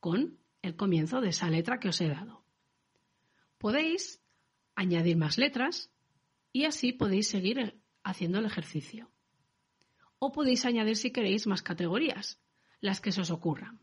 [0.00, 2.44] con el comienzo de esa letra que os he dado.
[3.58, 4.22] Podéis
[4.74, 5.92] añadir más letras
[6.52, 9.10] y así podéis seguir haciendo el ejercicio.
[10.20, 12.38] O podéis añadir si queréis más categorías,
[12.80, 13.80] las que se os ocurran.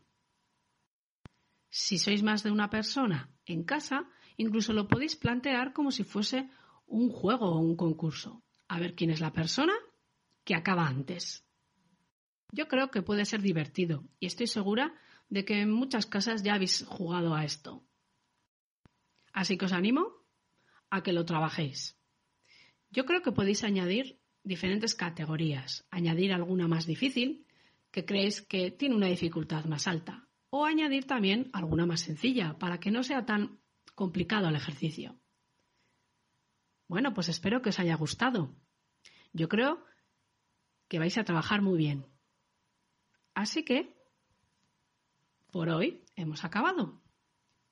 [1.68, 6.48] Si sois más de una persona en casa, incluso lo podéis plantear como si fuese
[6.86, 8.42] un juego o un concurso.
[8.68, 9.74] A ver quién es la persona
[10.44, 11.44] que acaba antes.
[12.52, 14.94] Yo creo que puede ser divertido y estoy segura
[15.28, 17.84] de que en muchas casas ya habéis jugado a esto.
[19.32, 20.24] Así que os animo
[20.88, 21.98] a que lo trabajéis.
[22.90, 27.46] Yo creo que podéis añadir diferentes categorías, añadir alguna más difícil
[27.90, 32.80] que creéis que tiene una dificultad más alta o añadir también alguna más sencilla para
[32.80, 33.60] que no sea tan
[33.94, 35.18] complicado el ejercicio.
[36.86, 38.54] Bueno, pues espero que os haya gustado.
[39.32, 39.84] Yo creo
[40.88, 42.06] que vais a trabajar muy bien.
[43.34, 43.94] Así que,
[45.52, 47.02] por hoy hemos acabado.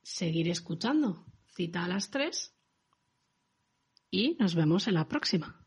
[0.03, 1.25] Seguir escuchando.
[1.47, 2.55] Cita a las tres
[4.11, 5.66] y nos vemos en la próxima.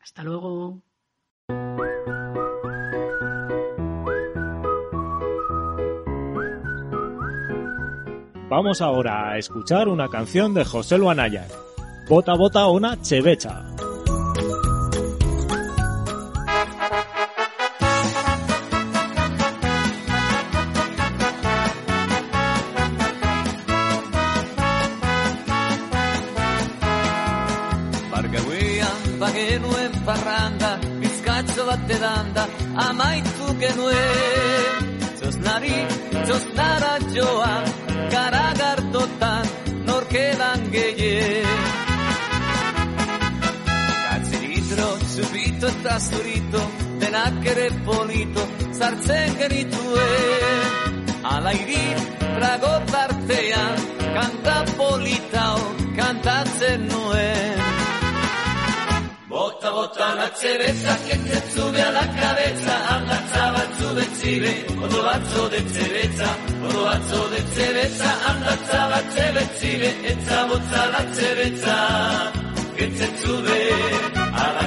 [0.00, 0.82] Hasta luego.
[8.48, 11.46] Vamos ahora a escuchar una canción de José Luanaya.
[12.08, 13.69] Bota bota una chevecha.
[30.10, 30.70] Parranda,
[31.02, 32.44] bizkatzo bat edanda,
[32.86, 34.88] amaitu genuen.
[35.18, 35.76] Txosnari,
[36.14, 37.68] txosnara joan,
[38.14, 39.50] garagartotan,
[39.90, 41.60] norkedan gehien.
[44.06, 46.62] Gatziritro, zubito eta zurito,
[47.04, 48.48] denak ere polito,
[48.80, 51.04] sartzen genituen.
[51.34, 51.84] Ala iri,
[52.24, 55.60] trago tartean, kanta politao,
[56.00, 57.79] kantatzen nuen.
[59.30, 65.86] Bota bota latxe beza, kentzetzu beha la kabeza, angatza batzu betzi be, ondo batzo detze
[65.94, 66.30] beza,
[66.64, 71.76] ondo batzo detze beza, angatza batze betzi be, etza botza latxe beza,
[72.76, 74.66] kentzetzu beha la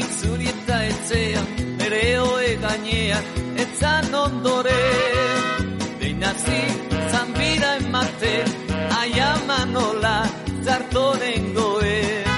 [0.00, 1.65] itzuri eta etzean,
[1.96, 3.24] nere hoe gainean,
[3.56, 4.80] etzan ondore.
[6.00, 6.62] Deinazi,
[7.12, 8.48] zanbira ematen,
[9.00, 10.16] aiama nola,
[10.64, 12.30] zartonen goen.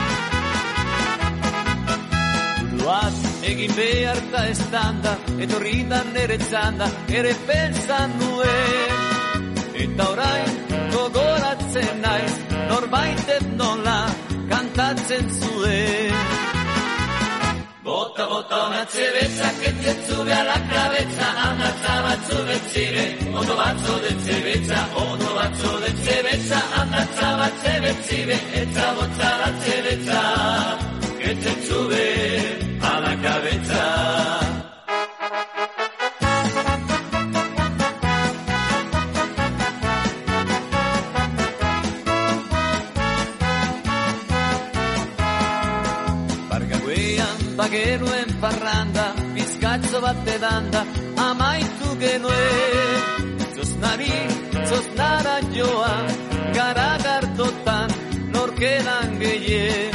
[2.70, 3.18] Buruaz,
[3.50, 6.90] egin behar eta estanda, etorri da nere txanda,
[7.20, 9.46] ere pensan nuen.
[9.84, 10.58] Eta orain,
[10.94, 12.34] gogoratzen naiz,
[12.70, 14.00] norbaitet nola,
[14.52, 16.37] kantatzen zuen.
[17.88, 23.98] Bota, bota una cerveza que te sube a la cabeza, amatza batzu betzire, ondo batzo
[24.00, 30.20] de cerveza, ondo batzo de cerveza, amatza batze betzire, etza botza la cerveza,
[31.18, 34.37] que te sube a
[47.68, 50.80] Bargauean bagenuen parranda, bizkatzo bat edanda,
[51.20, 53.26] amaitu genuen.
[53.52, 54.14] Txosnari,
[54.54, 56.08] txosnara joan,
[56.54, 57.92] garagartotan,
[58.32, 59.92] norkedan gehien.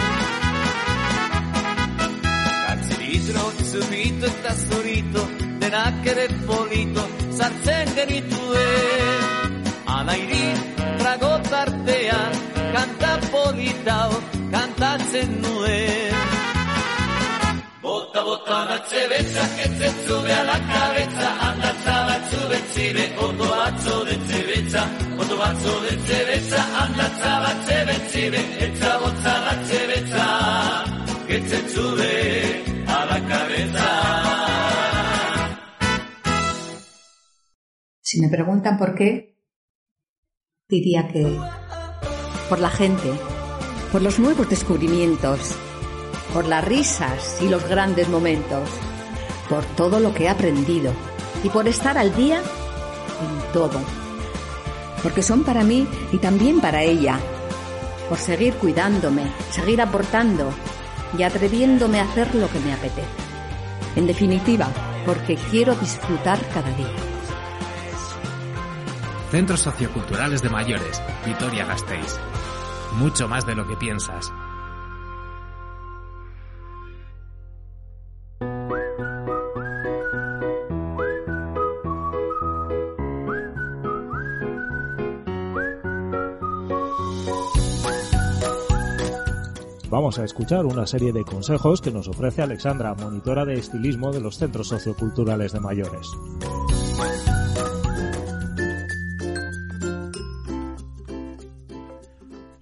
[2.68, 5.26] Gatziritro, zubito eta zurito,
[5.66, 7.08] denak ere polito,
[7.40, 9.58] sartzen genituen.
[9.98, 10.46] Ala iri,
[11.02, 12.40] trago tartean,
[12.78, 16.33] kanta politao, kantatzen nuen.
[17.84, 24.06] Bota, bota una cerveza que te sube a la cabeza, andatza batzu betzire, ondo batzo
[24.06, 24.82] de cerveza,
[25.20, 30.26] ondo batzo de cerveza, andatza batze betzire, etza botza la cerveza,
[31.28, 33.86] que te sube a la cabeza.
[38.00, 39.38] Si me preguntan por qué,
[40.70, 41.38] diría que
[42.48, 43.12] por la gente,
[43.92, 45.58] por los nuevos descubrimientos,
[46.34, 48.68] por las risas y los grandes momentos,
[49.48, 50.92] por todo lo que he aprendido,
[51.44, 53.80] y por estar al día en todo.
[55.04, 57.20] Porque son para mí y también para ella.
[58.10, 60.52] Por seguir cuidándome, seguir aportando
[61.18, 63.08] y atreviéndome a hacer lo que me apetece.
[63.96, 64.68] En definitiva,
[65.06, 66.88] porque quiero disfrutar cada día.
[69.30, 72.20] Centros Socioculturales de Mayores, Vitoria Gasteiz.
[72.98, 74.32] Mucho más de lo que piensas.
[90.14, 94.22] Vamos a escuchar una serie de consejos que nos ofrece Alexandra, monitora de estilismo de
[94.22, 96.08] los centros socioculturales de mayores.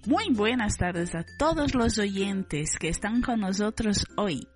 [0.05, 4.47] Muy buenas tardes a todos los oyentes que están con nosotros hoy.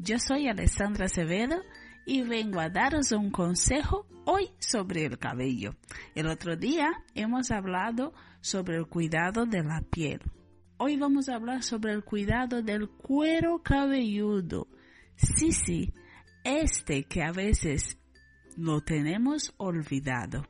[0.00, 1.60] Yo soy Alessandra Acevedo
[2.04, 5.76] y vengo a daros un consejo hoy sobre el cabello.
[6.16, 10.20] El otro día hemos hablado sobre el cuidado de la piel.
[10.82, 14.66] Hoy vamos a hablar sobre el cuidado del cuero cabelludo.
[15.14, 15.92] Sí, sí,
[16.42, 17.98] este que a veces
[18.56, 20.42] lo tenemos olvidado.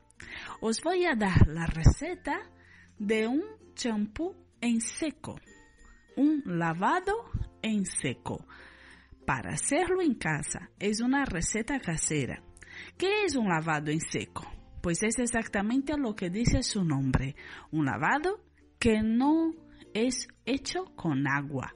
[0.61, 2.49] Os voy a dar la receta
[2.97, 3.43] de un
[3.75, 5.35] champú en seco,
[6.16, 8.47] un lavado en seco.
[9.27, 12.40] Para hacerlo en casa es una receta casera.
[12.97, 14.49] ¿Qué es un lavado en seco?
[14.81, 17.35] Pues es exactamente lo que dice su nombre,
[17.73, 18.45] un lavado
[18.79, 21.74] que no es hecho con agua.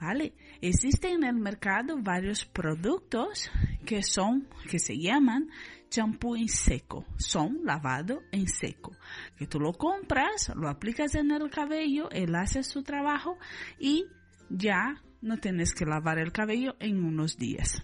[0.00, 0.34] ¿Vale?
[0.62, 3.50] Existen en el mercado varios productos
[3.84, 5.50] que son, que se llaman
[5.90, 7.04] champú en seco.
[7.18, 8.96] Son lavado en seco.
[9.36, 13.36] Que tú lo compras, lo aplicas en el cabello, él hace su trabajo
[13.78, 14.06] y
[14.48, 17.82] ya no tienes que lavar el cabello en unos días.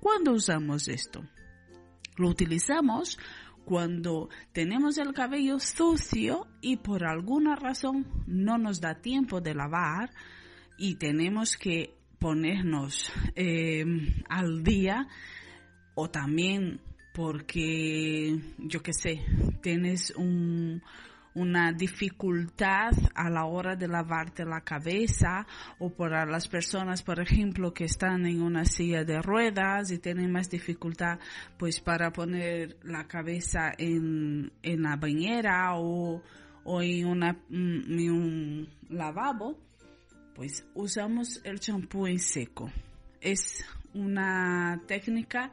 [0.00, 1.24] ¿Cuándo usamos esto?
[2.16, 3.18] Lo utilizamos
[3.64, 10.10] cuando tenemos el cabello sucio y por alguna razón no nos da tiempo de lavar
[10.78, 13.84] y tenemos que ponernos eh,
[14.28, 15.08] al día
[15.94, 16.80] o también
[17.14, 19.20] porque yo qué sé
[19.62, 20.82] tienes un,
[21.34, 25.46] una dificultad a la hora de lavarte la cabeza
[25.78, 30.30] o para las personas, por ejemplo, que están en una silla de ruedas y tienen
[30.30, 31.18] más dificultad
[31.58, 36.22] pues para poner la cabeza en, en la bañera o,
[36.64, 39.58] o en, una, mm, un lavabo,
[40.34, 42.70] pues usamos el champú en seco.
[43.20, 45.50] Es una técnica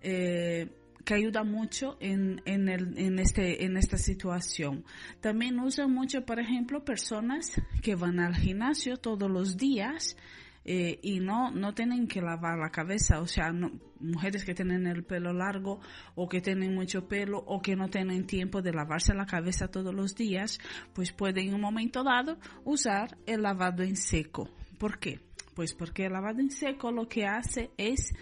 [0.00, 0.68] eh,
[1.04, 4.84] que ayuda mucho en, en, este, en esta situación.
[5.20, 10.16] También usan mucho, por ejemplo, personas que van al gimnasio todos los días
[10.64, 13.52] eh, y no, no tienen que lavar la cabeza, o sea,
[14.00, 15.80] mujeres que tienen el pelo largo
[16.14, 19.94] o que tienen mucho pelo o que no tienen tiempo de lavarse la cabeza todos
[19.94, 20.58] los días,
[20.94, 24.48] pues pueden en un momento dado usar el lavado en seco.
[24.78, 25.20] ¿Por qué?
[25.54, 28.14] Pues porque el lavado en seco lo que hace es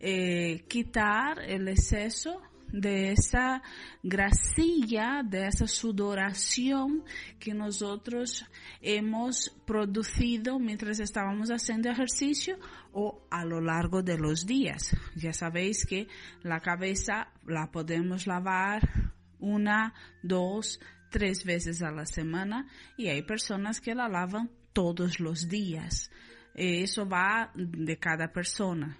[0.00, 2.40] eh, quitar el exceso
[2.72, 3.62] de esa
[4.02, 7.04] grasilla, de esa sudoración
[7.38, 8.44] que nosotros
[8.80, 12.58] hemos producido mientras estábamos haciendo ejercicio
[12.92, 14.94] o a lo largo de los días.
[15.16, 16.08] Ya sabéis que
[16.42, 20.80] la cabeza la podemos lavar una, dos,
[21.10, 26.10] tres veces a la semana y hay personas que la lavan todos los días.
[26.54, 28.98] Eso va de cada persona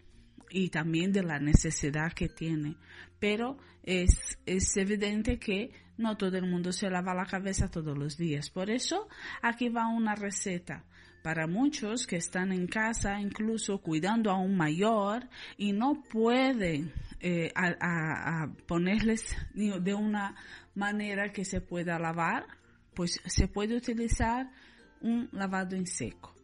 [0.50, 2.76] y también de la necesidad que tiene.
[3.18, 8.16] Pero es, es evidente que no todo el mundo se lava la cabeza todos los
[8.16, 8.50] días.
[8.50, 9.08] Por eso
[9.42, 10.84] aquí va una receta
[11.22, 17.52] para muchos que están en casa, incluso cuidando a un mayor y no pueden eh,
[18.66, 20.37] ponerles de una
[20.74, 22.46] manera que se pueda lavar,
[22.94, 24.50] pues se puede utilizar
[25.00, 26.34] un lavado en seco.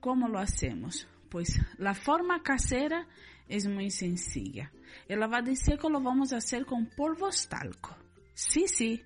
[0.00, 1.06] ¿Cómo lo hacemos?
[1.34, 3.08] Pues la forma casera
[3.48, 4.70] es muy sencilla.
[5.08, 7.96] El lavado en seco lo vamos a hacer con polvos talco.
[8.34, 9.02] Sí, sí,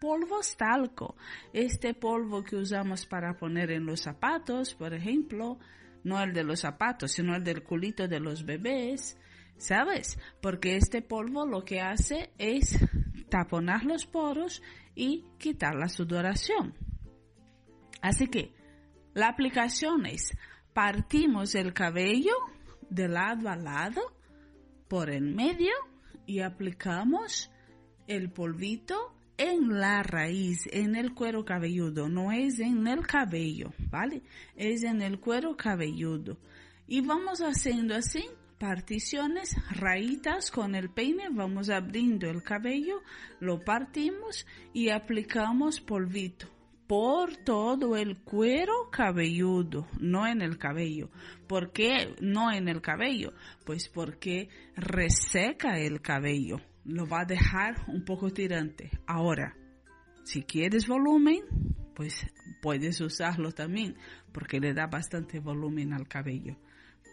[0.00, 1.14] polvos talco.
[1.52, 5.60] Este polvo que usamos para poner en los zapatos, por ejemplo,
[6.02, 9.16] no el de los zapatos, sino el del culito de los bebés.
[9.56, 10.18] ¿Sabes?
[10.42, 12.76] Porque este polvo lo que hace es
[13.30, 14.64] taponar los poros
[14.96, 16.74] y quitar la sudoración.
[18.02, 18.52] Así que
[19.14, 20.36] la aplicación es
[20.78, 22.34] partimos el cabello
[22.88, 24.00] de lado a lado
[24.86, 25.72] por el medio
[26.24, 27.50] y aplicamos
[28.06, 34.22] el polvito en la raíz, en el cuero cabelludo, no es en el cabello, ¿vale?
[34.54, 36.38] Es en el cuero cabelludo.
[36.86, 38.24] Y vamos haciendo así
[38.60, 43.02] particiones, rayitas con el peine, vamos abriendo el cabello,
[43.40, 46.46] lo partimos y aplicamos polvito
[46.88, 51.10] por todo el cuero cabelludo, no en el cabello.
[51.46, 53.34] ¿Por qué no en el cabello?
[53.66, 58.90] Pues porque reseca el cabello, lo va a dejar un poco tirante.
[59.06, 59.54] Ahora,
[60.24, 61.42] si quieres volumen,
[61.94, 62.26] pues
[62.62, 63.94] puedes usarlo también,
[64.32, 66.56] porque le da bastante volumen al cabello.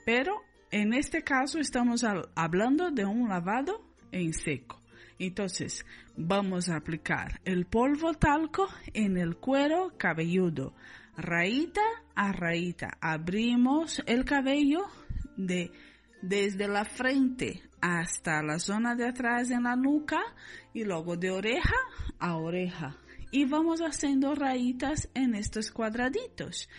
[0.05, 2.05] Pero en este caso estamos
[2.35, 3.81] hablando de un lavado
[4.13, 4.81] en seco.
[5.17, 5.85] Entonces,
[6.17, 10.73] vamos a aplicar el polvo talco en el cuero cabelludo,
[11.15, 11.81] rayita
[12.15, 12.97] a rayita.
[12.99, 14.85] Abrimos el cabello
[15.37, 15.71] de
[16.21, 20.19] desde la frente hasta la zona de atrás en la nuca
[20.73, 21.75] y luego de oreja
[22.19, 22.97] a oreja.
[23.31, 26.69] Y vamos haciendo rayitas en estos cuadraditos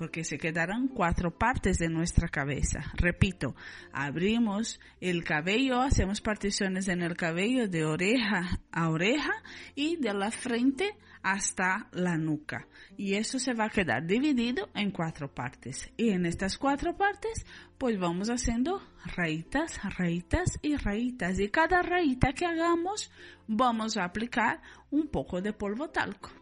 [0.00, 2.80] porque se quedarán cuatro partes de nuestra cabeza.
[2.94, 3.54] Repito,
[3.92, 9.34] abrimos el cabello, hacemos particiones en el cabello de oreja a oreja
[9.74, 12.66] y de la frente hasta la nuca.
[12.96, 15.92] Y eso se va a quedar dividido en cuatro partes.
[15.98, 17.44] Y en estas cuatro partes,
[17.76, 21.38] pues vamos haciendo rayitas, rayitas y rayitas.
[21.38, 23.12] Y cada rayita que hagamos,
[23.46, 26.39] vamos a aplicar un poco de polvo talco.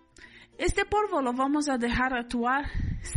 [0.59, 2.65] Este polvo lo vamos a dejar actuar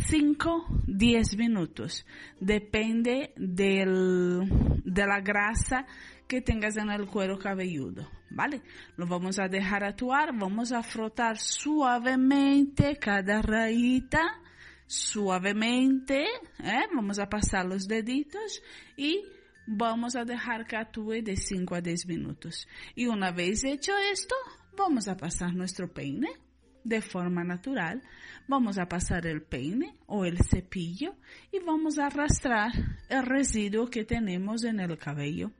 [0.08, 2.06] 5-10 minutos.
[2.38, 4.48] Depende del,
[4.84, 5.84] de la grasa
[6.28, 8.62] que tengas en el cuero cabelludo, ¿vale?
[8.96, 14.40] Lo vamos a dejar actuar, vamos a frotar suavemente cada rayita,
[14.86, 16.22] suavemente,
[16.62, 16.86] ¿eh?
[16.94, 18.62] vamos a pasar los deditos
[18.96, 19.20] y
[19.66, 22.68] vamos a dejar que actúe de 5 a 10 minutos.
[22.94, 24.36] Y una vez hecho esto,
[24.76, 26.28] vamos a pasar nuestro peine
[26.84, 28.02] de forma natural,
[28.48, 31.14] vamos a pasar el peine o el cepillo
[31.52, 32.72] y vamos a arrastrar
[33.08, 35.52] el residuo que tenemos en el cabello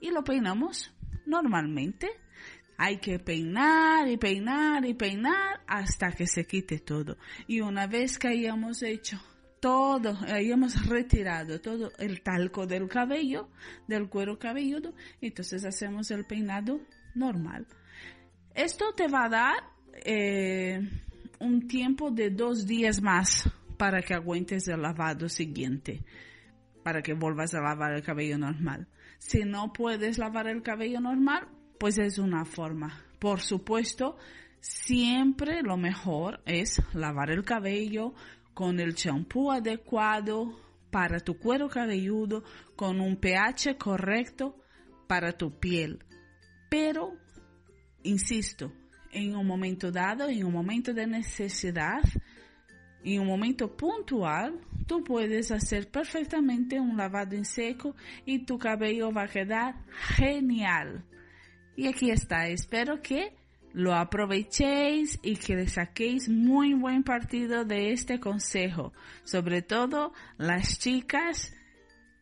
[0.00, 0.92] y lo peinamos
[1.26, 2.08] normalmente.
[2.78, 7.18] Hay que peinar y peinar y peinar hasta que se quite todo.
[7.46, 9.20] Y una vez que hayamos hecho
[9.60, 13.50] todo, hayamos retirado todo el talco del cabello,
[13.86, 16.80] del cuero cabelludo, entonces hacemos el peinado
[17.14, 17.66] normal.
[18.54, 19.56] Esto te va a dar
[20.04, 20.80] eh,
[21.38, 26.04] un tiempo de dos días más para que aguantes el lavado siguiente,
[26.82, 28.86] para que vuelvas a lavar el cabello normal.
[29.18, 31.48] Si no puedes lavar el cabello normal,
[31.78, 33.04] pues es una forma.
[33.18, 34.18] Por supuesto,
[34.60, 38.14] siempre lo mejor es lavar el cabello
[38.54, 42.42] con el champú adecuado para tu cuero cabelludo,
[42.76, 44.56] con un pH correcto
[45.06, 46.04] para tu piel.
[46.68, 47.14] Pero,
[48.02, 48.72] insisto,
[49.12, 52.02] en un momento dado, en un momento de necesidad,
[53.02, 57.94] en un momento puntual, tú puedes hacer perfectamente un lavado en seco
[58.24, 59.74] y tu cabello va a quedar
[60.16, 61.04] genial.
[61.76, 63.32] Y aquí está, espero que
[63.72, 68.92] lo aprovechéis y que le saquéis muy buen partido de este consejo,
[69.22, 71.54] sobre todo las chicas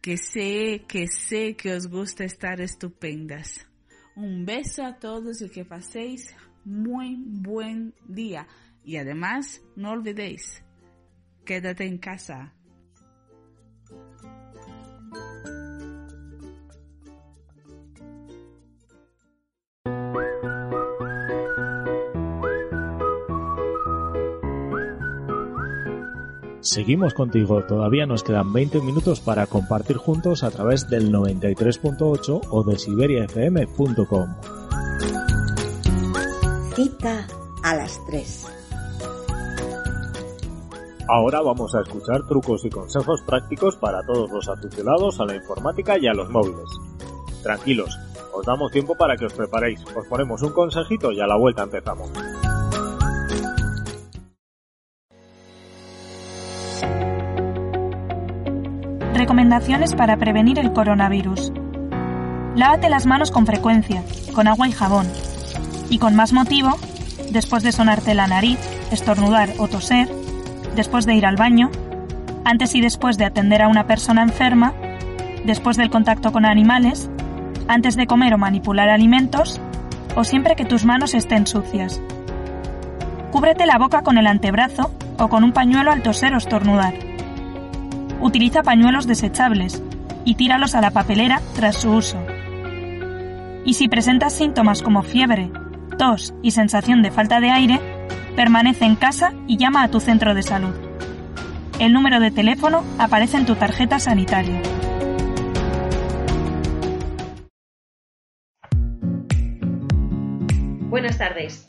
[0.00, 3.66] que sé, que sé que os gusta estar estupendas.
[4.14, 6.34] Un beso a todos y que paséis
[6.68, 8.46] muy buen día.
[8.84, 10.62] Y además, no olvidéis,
[11.44, 12.54] quédate en casa.
[26.60, 32.62] Seguimos contigo, todavía nos quedan 20 minutos para compartir juntos a través del 93.8 o
[32.62, 34.57] de siberiafm.com.
[36.78, 37.26] Cita
[37.64, 38.46] a las 3.
[41.08, 45.98] Ahora vamos a escuchar trucos y consejos prácticos para todos los aficionados a la informática
[45.98, 46.70] y a los móviles.
[47.42, 47.98] Tranquilos,
[48.32, 51.64] os damos tiempo para que os preparéis, os ponemos un consejito y a la vuelta
[51.64, 52.12] empezamos.
[59.14, 61.52] Recomendaciones para prevenir el coronavirus.
[62.54, 65.08] Lávate las manos con frecuencia, con agua y jabón
[65.90, 66.76] y con más motivo,
[67.30, 68.58] después de sonarte la nariz,
[68.90, 70.08] estornudar o toser,
[70.76, 71.70] después de ir al baño,
[72.44, 74.74] antes y después de atender a una persona enferma,
[75.44, 77.10] después del contacto con animales,
[77.68, 79.60] antes de comer o manipular alimentos,
[80.16, 82.00] o siempre que tus manos estén sucias.
[83.30, 86.94] Cúbrete la boca con el antebrazo o con un pañuelo al toser o estornudar.
[88.20, 89.82] Utiliza pañuelos desechables
[90.24, 92.18] y tíralos a la papelera tras su uso.
[93.64, 95.50] Y si presentas síntomas como fiebre,
[95.98, 97.80] tos y sensación de falta de aire,
[98.36, 100.74] permanece en casa y llama a tu centro de salud.
[101.80, 104.62] El número de teléfono aparece en tu tarjeta sanitaria.
[110.88, 111.66] Buenas tardes.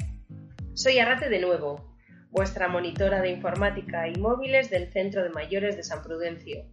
[0.74, 1.98] Soy Arrate de nuevo,
[2.30, 6.66] vuestra monitora de informática y móviles del Centro de Mayores de San Prudencio.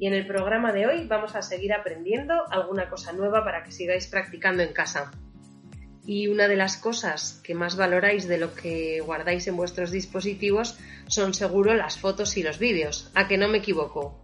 [0.00, 3.72] Y en el programa de hoy vamos a seguir aprendiendo alguna cosa nueva para que
[3.72, 5.10] sigáis practicando en casa.
[6.08, 10.78] Y una de las cosas que más valoráis de lo que guardáis en vuestros dispositivos
[11.06, 14.18] son seguro las fotos y los vídeos, a que no me equivoco.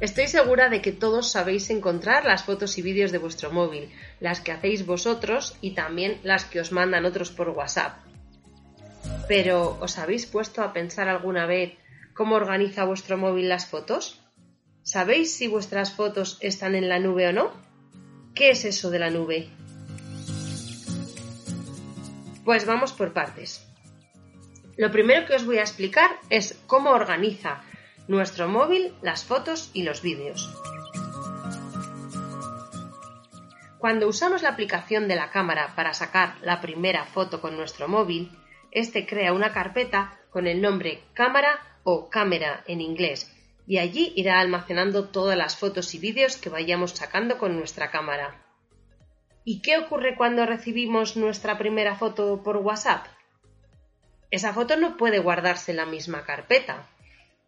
[0.00, 4.40] Estoy segura de que todos sabéis encontrar las fotos y vídeos de vuestro móvil, las
[4.40, 7.98] que hacéis vosotros y también las que os mandan otros por WhatsApp.
[9.28, 11.74] Pero, ¿os habéis puesto a pensar alguna vez
[12.12, 14.20] cómo organiza vuestro móvil las fotos?
[14.82, 17.73] ¿Sabéis si vuestras fotos están en la nube o no?
[18.34, 19.48] ¿Qué es eso de la nube?
[22.44, 23.64] Pues vamos por partes.
[24.76, 27.62] Lo primero que os voy a explicar es cómo organiza
[28.08, 30.52] nuestro móvil, las fotos y los vídeos.
[33.78, 38.36] Cuando usamos la aplicación de la cámara para sacar la primera foto con nuestro móvil,
[38.72, 43.33] este crea una carpeta con el nombre cámara o cámara en inglés
[43.66, 48.42] y allí irá almacenando todas las fotos y vídeos que vayamos sacando con nuestra cámara.
[49.44, 53.06] ¿Y qué ocurre cuando recibimos nuestra primera foto por WhatsApp?
[54.30, 56.88] Esa foto no puede guardarse en la misma carpeta,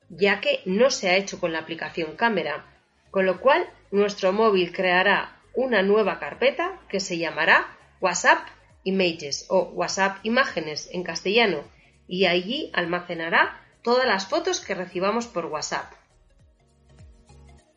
[0.09, 2.65] ya que no se ha hecho con la aplicación cámara,
[3.11, 8.47] con lo cual nuestro móvil creará una nueva carpeta que se llamará WhatsApp
[8.85, 11.65] Images o WhatsApp Imágenes en castellano
[12.07, 15.93] y allí almacenará todas las fotos que recibamos por WhatsApp.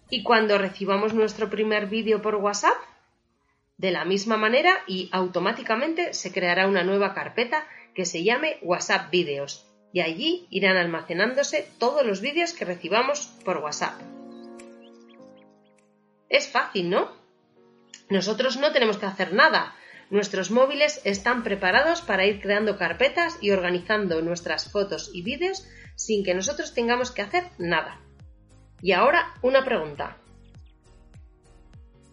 [0.09, 2.77] ¿Y cuando recibamos nuestro primer vídeo por WhatsApp?
[3.77, 9.11] De la misma manera y automáticamente se creará una nueva carpeta que se llame WhatsApp
[9.11, 14.01] Videos y allí irán almacenándose todos los vídeos que recibamos por WhatsApp.
[16.27, 17.11] Es fácil, ¿no?
[18.09, 19.75] Nosotros no tenemos que hacer nada.
[20.09, 26.23] Nuestros móviles están preparados para ir creando carpetas y organizando nuestras fotos y vídeos sin
[26.23, 27.99] que nosotros tengamos que hacer nada.
[28.81, 30.17] Y ahora una pregunta.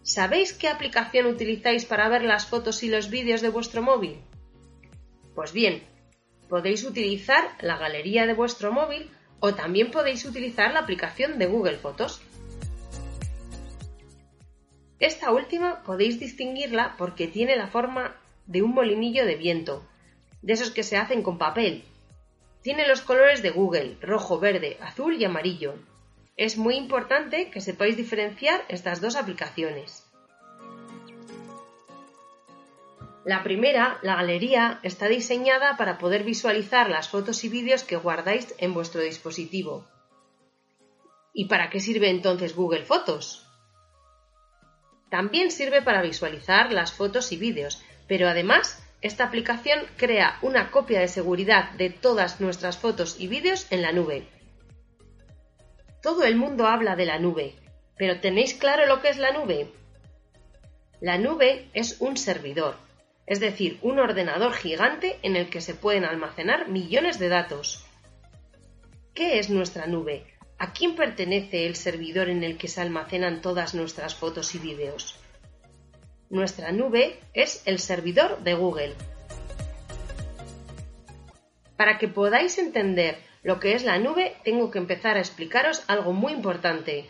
[0.03, 4.21] ¿Sabéis qué aplicación utilizáis para ver las fotos y los vídeos de vuestro móvil?
[5.35, 5.83] Pues bien,
[6.49, 9.11] podéis utilizar la galería de vuestro móvil
[9.41, 12.21] o también podéis utilizar la aplicación de Google Fotos.
[14.99, 19.85] Esta última podéis distinguirla porque tiene la forma de un molinillo de viento,
[20.41, 21.85] de esos que se hacen con papel.
[22.63, 25.75] Tiene los colores de Google, rojo, verde, azul y amarillo.
[26.37, 30.05] Es muy importante que sepáis diferenciar estas dos aplicaciones.
[33.25, 38.55] La primera, la galería, está diseñada para poder visualizar las fotos y vídeos que guardáis
[38.59, 39.87] en vuestro dispositivo.
[41.33, 43.49] ¿Y para qué sirve entonces Google Fotos?
[45.11, 51.01] También sirve para visualizar las fotos y vídeos, pero además esta aplicación crea una copia
[51.01, 54.36] de seguridad de todas nuestras fotos y vídeos en la nube.
[56.07, 57.57] Todo el mundo habla de la nube,
[57.97, 59.73] pero ¿tenéis claro lo que es la nube?
[61.01, 62.77] La nube es un servidor,
[63.27, 67.85] es decir, un ordenador gigante en el que se pueden almacenar millones de datos.
[69.15, 70.25] ¿Qué es nuestra nube?
[70.59, 75.19] ¿A quién pertenece el servidor en el que se almacenan todas nuestras fotos y vídeos?
[76.31, 78.95] Nuestra nube es el servidor de Google.
[81.77, 86.13] Para que podáis entender lo que es la nube, tengo que empezar a explicaros algo
[86.13, 87.09] muy importante.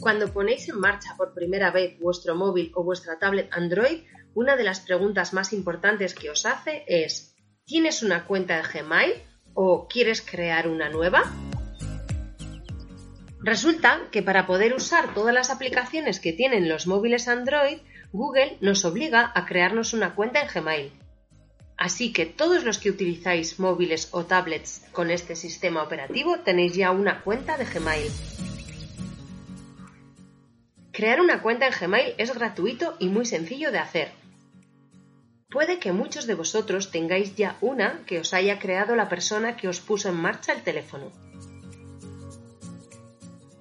[0.00, 4.02] Cuando ponéis en marcha por primera vez vuestro móvil o vuestra tablet Android,
[4.34, 7.36] una de las preguntas más importantes que os hace es
[7.66, 9.12] ¿Tienes una cuenta de Gmail
[9.54, 11.22] o quieres crear una nueva?
[13.40, 17.78] Resulta que para poder usar todas las aplicaciones que tienen los móviles Android,
[18.12, 20.92] Google nos obliga a crearnos una cuenta en Gmail.
[21.76, 26.90] Así que todos los que utilizáis móviles o tablets con este sistema operativo tenéis ya
[26.90, 28.10] una cuenta de Gmail.
[30.90, 34.10] Crear una cuenta en Gmail es gratuito y muy sencillo de hacer.
[35.50, 39.68] Puede que muchos de vosotros tengáis ya una que os haya creado la persona que
[39.68, 41.12] os puso en marcha el teléfono.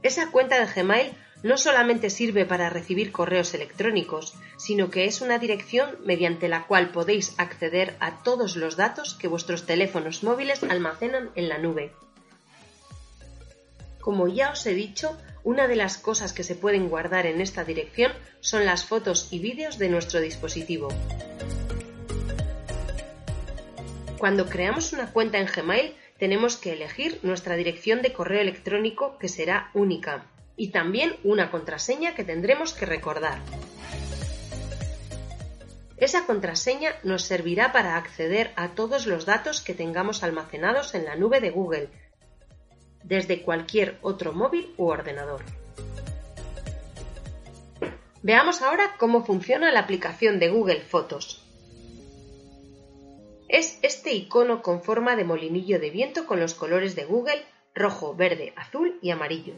[0.02, 1.12] Esa cuenta de Gmail
[1.44, 6.90] no solamente sirve para recibir correos electrónicos, sino que es una dirección mediante la cual
[6.92, 11.92] podéis acceder a todos los datos que vuestros teléfonos móviles almacenan en la nube.
[14.00, 17.64] Como ya os he dicho, una de las cosas que se pueden guardar en esta
[17.64, 20.88] dirección son las fotos y vídeos de nuestro dispositivo.
[24.18, 29.30] Cuando creamos una cuenta en Gmail, tenemos que elegir nuestra dirección de correo electrónico que
[29.30, 30.26] será única
[30.58, 33.40] y también una contraseña que tendremos que recordar.
[35.98, 41.16] Esa contraseña nos servirá para acceder a todos los datos que tengamos almacenados en la
[41.16, 41.90] nube de Google,
[43.04, 45.44] desde cualquier otro móvil u ordenador.
[48.22, 51.44] Veamos ahora cómo funciona la aplicación de Google Fotos.
[53.48, 58.16] Es este icono con forma de molinillo de viento con los colores de Google rojo,
[58.16, 59.54] verde, azul y amarillo.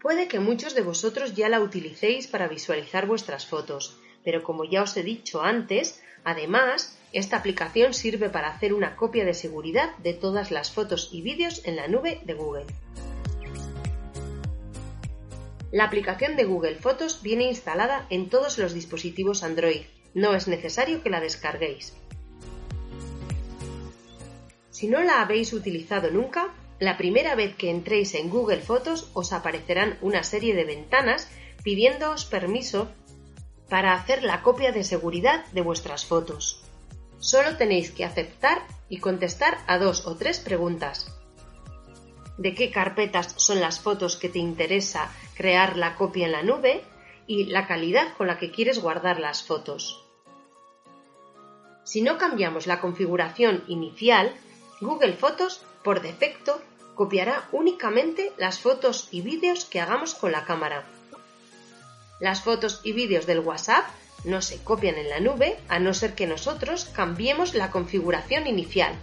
[0.00, 4.82] Puede que muchos de vosotros ya la utilicéis para visualizar vuestras fotos, pero como ya
[4.82, 10.14] os he dicho antes, además, esta aplicación sirve para hacer una copia de seguridad de
[10.14, 12.66] todas las fotos y vídeos en la nube de Google.
[15.72, 19.82] La aplicación de Google Fotos viene instalada en todos los dispositivos Android.
[20.14, 21.94] No es necesario que la descarguéis.
[24.70, 29.32] Si no la habéis utilizado nunca, la primera vez que entréis en Google Fotos os
[29.32, 31.28] aparecerán una serie de ventanas
[31.62, 32.88] pidiéndoos permiso
[33.68, 36.62] para hacer la copia de seguridad de vuestras fotos.
[37.18, 41.12] Solo tenéis que aceptar y contestar a dos o tres preguntas
[42.38, 46.82] de qué carpetas son las fotos que te interesa crear la copia en la nube
[47.26, 50.04] y la calidad con la que quieres guardar las fotos.
[51.84, 54.34] Si no cambiamos la configuración inicial,
[54.80, 56.60] Google Fotos, por defecto,
[56.94, 60.84] copiará únicamente las fotos y vídeos que hagamos con la cámara.
[62.20, 63.86] Las fotos y vídeos del WhatsApp
[64.24, 68.94] no se copian en la nube a no ser que nosotros cambiemos la configuración inicial.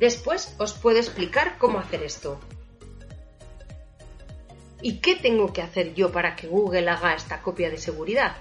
[0.00, 2.40] Después os puedo explicar cómo hacer esto.
[4.80, 8.36] ¿Y qué tengo que hacer yo para que Google haga esta copia de seguridad?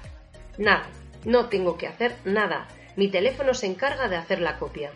[0.58, 0.90] Nada,
[1.24, 2.68] no tengo que hacer nada.
[2.96, 4.92] Mi teléfono se encarga de hacer la copia.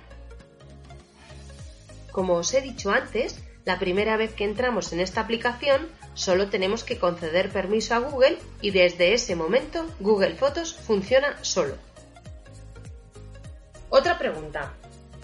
[2.16, 6.86] Como os he dicho antes, la primera vez que entramos en esta aplicación solo tenemos
[6.86, 11.76] que conceder permiso a Google y desde ese momento Google Fotos funciona solo.
[13.90, 14.76] Otra pregunta.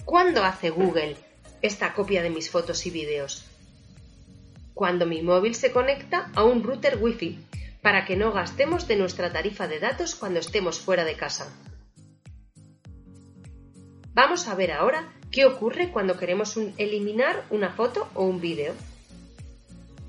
[0.03, 1.15] ¿Cuándo hace Google
[1.61, 3.45] esta copia de mis fotos y vídeos?
[4.73, 7.39] Cuando mi móvil se conecta a un router Wi-Fi
[7.81, 11.55] para que no gastemos de nuestra tarifa de datos cuando estemos fuera de casa.
[14.13, 18.73] Vamos a ver ahora qué ocurre cuando queremos eliminar una foto o un vídeo.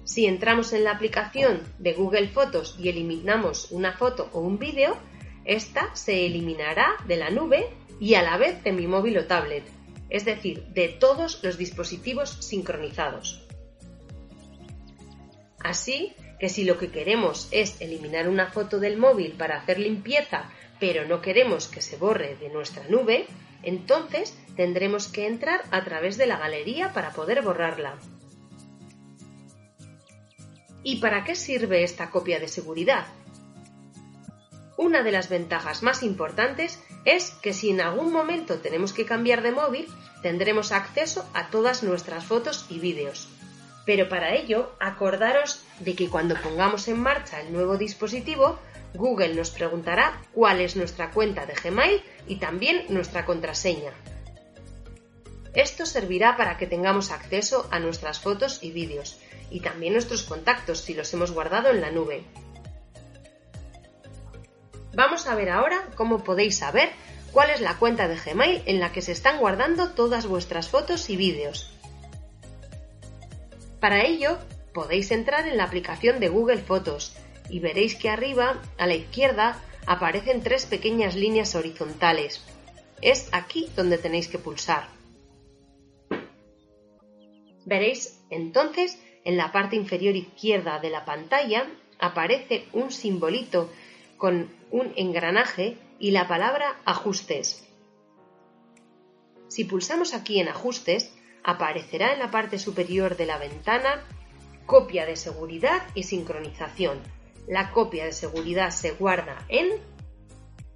[0.05, 4.97] Si entramos en la aplicación de Google Fotos y eliminamos una foto o un vídeo,
[5.45, 7.71] esta se eliminará de la nube
[8.01, 9.65] y a la vez de mi móvil o tablet,
[10.11, 13.47] es decir, de todos los dispositivos sincronizados.
[15.61, 20.51] Así que si lo que queremos es eliminar una foto del móvil para hacer limpieza,
[20.81, 23.27] pero no queremos que se borre de nuestra nube,
[23.63, 27.97] entonces tendremos que entrar a través de la galería para poder borrarla.
[30.83, 33.07] ¿Y para qué sirve esta copia de seguridad?
[34.77, 39.43] Una de las ventajas más importantes es que si en algún momento tenemos que cambiar
[39.43, 39.87] de móvil,
[40.23, 43.29] tendremos acceso a todas nuestras fotos y vídeos.
[43.85, 48.59] Pero para ello, acordaros de que cuando pongamos en marcha el nuevo dispositivo,
[48.95, 53.93] Google nos preguntará cuál es nuestra cuenta de Gmail y también nuestra contraseña.
[55.55, 59.19] Esto servirá para que tengamos acceso a nuestras fotos y vídeos
[59.51, 62.25] y también nuestros contactos si los hemos guardado en la nube.
[64.95, 66.91] Vamos a ver ahora cómo podéis saber
[67.33, 71.09] cuál es la cuenta de Gmail en la que se están guardando todas vuestras fotos
[71.11, 71.71] y vídeos.
[73.81, 74.39] Para ello,
[74.73, 77.15] podéis entrar en la aplicación de Google Fotos
[77.49, 82.45] y veréis que arriba, a la izquierda, aparecen tres pequeñas líneas horizontales.
[83.01, 84.89] Es aquí donde tenéis que pulsar.
[87.65, 91.67] Veréis entonces en la parte inferior izquierda de la pantalla
[91.99, 93.71] aparece un simbolito
[94.17, 97.65] con un engranaje y la palabra ajustes.
[99.49, 101.15] Si pulsamos aquí en ajustes,
[101.45, 104.05] aparecerá en la parte superior de la ventana
[104.67, 107.01] copia de seguridad y sincronización.
[107.47, 109.69] La copia de seguridad se guarda en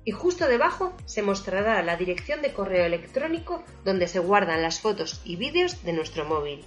[0.04, 5.20] y justo debajo se mostrará la dirección de correo electrónico donde se guardan las fotos
[5.24, 6.64] y vídeos de nuestro móvil.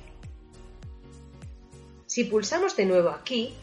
[2.06, 3.54] Si pulsamos de nuevo aquí,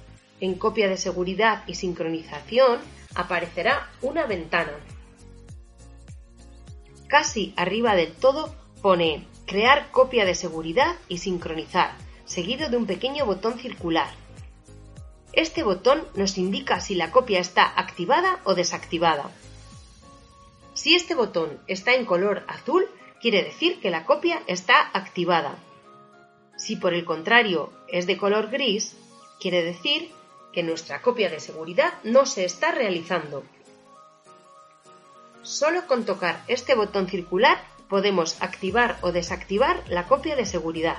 [0.40, 2.80] en copia de seguridad y sincronización,
[3.14, 4.72] aparecerá una ventana.
[7.08, 11.92] Casi arriba del todo pone Crear copia de seguridad y sincronizar,
[12.24, 14.08] seguido de un pequeño botón circular.
[15.36, 19.30] Este botón nos indica si la copia está activada o desactivada.
[20.72, 22.86] Si este botón está en color azul,
[23.20, 25.58] quiere decir que la copia está activada.
[26.56, 28.96] Si por el contrario es de color gris,
[29.38, 30.10] quiere decir
[30.54, 33.44] que nuestra copia de seguridad no se está realizando.
[35.42, 40.96] Solo con tocar este botón circular podemos activar o desactivar la copia de seguridad.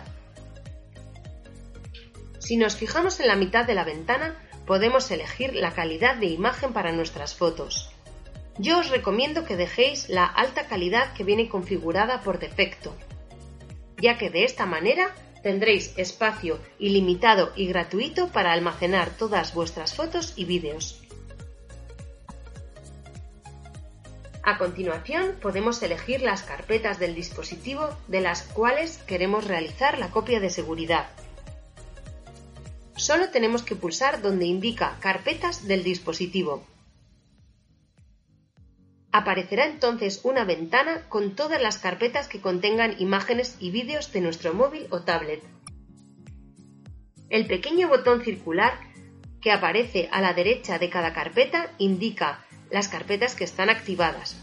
[2.48, 4.34] Si nos fijamos en la mitad de la ventana,
[4.66, 7.90] podemos elegir la calidad de imagen para nuestras fotos.
[8.58, 12.96] Yo os recomiendo que dejéis la alta calidad que viene configurada por defecto,
[13.98, 20.32] ya que de esta manera tendréis espacio ilimitado y gratuito para almacenar todas vuestras fotos
[20.38, 21.02] y vídeos.
[24.42, 30.40] A continuación podemos elegir las carpetas del dispositivo de las cuales queremos realizar la copia
[30.40, 31.10] de seguridad.
[32.98, 36.66] Solo tenemos que pulsar donde indica Carpetas del dispositivo.
[39.12, 44.54] Aparecerá entonces una ventana con todas las carpetas que contengan imágenes y vídeos de nuestro
[44.54, 45.44] móvil o tablet.
[47.30, 48.74] El pequeño botón circular
[49.42, 54.36] que aparece a la derecha de cada carpeta indica las carpetas que están activadas.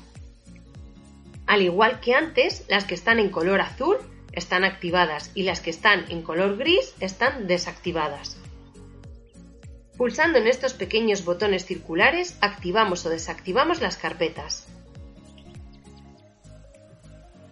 [1.47, 3.97] Al igual que antes, las que están en color azul
[4.33, 8.39] están activadas y las que están en color gris están desactivadas.
[9.97, 14.67] Pulsando en estos pequeños botones circulares activamos o desactivamos las carpetas.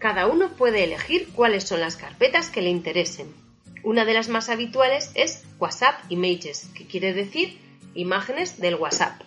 [0.01, 3.33] Cada uno puede elegir cuáles son las carpetas que le interesen.
[3.85, 7.61] Una de las más habituales es WhatsApp Images, que quiere decir
[7.95, 9.23] imágenes del WhatsApp.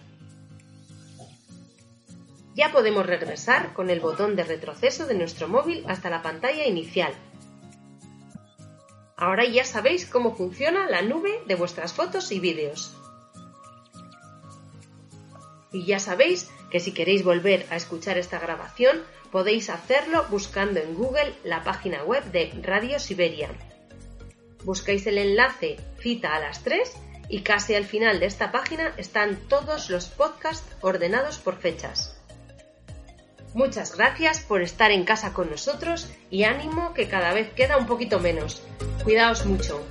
[2.55, 7.13] Ya podemos regresar con el botón de retroceso de nuestro móvil hasta la pantalla inicial.
[9.15, 12.93] Ahora ya sabéis cómo funciona la nube de vuestras fotos y vídeos.
[15.75, 20.95] Y ya sabéis que si queréis volver a escuchar esta grabación podéis hacerlo buscando en
[20.95, 23.49] Google la página web de Radio Siberia.
[24.63, 26.93] Buscáis el enlace Cita a las 3
[27.27, 32.15] y casi al final de esta página están todos los podcasts ordenados por fechas.
[33.53, 37.85] Muchas gracias por estar en casa con nosotros y ánimo que cada vez queda un
[37.85, 38.61] poquito menos.
[39.03, 39.85] Cuidaos mucho.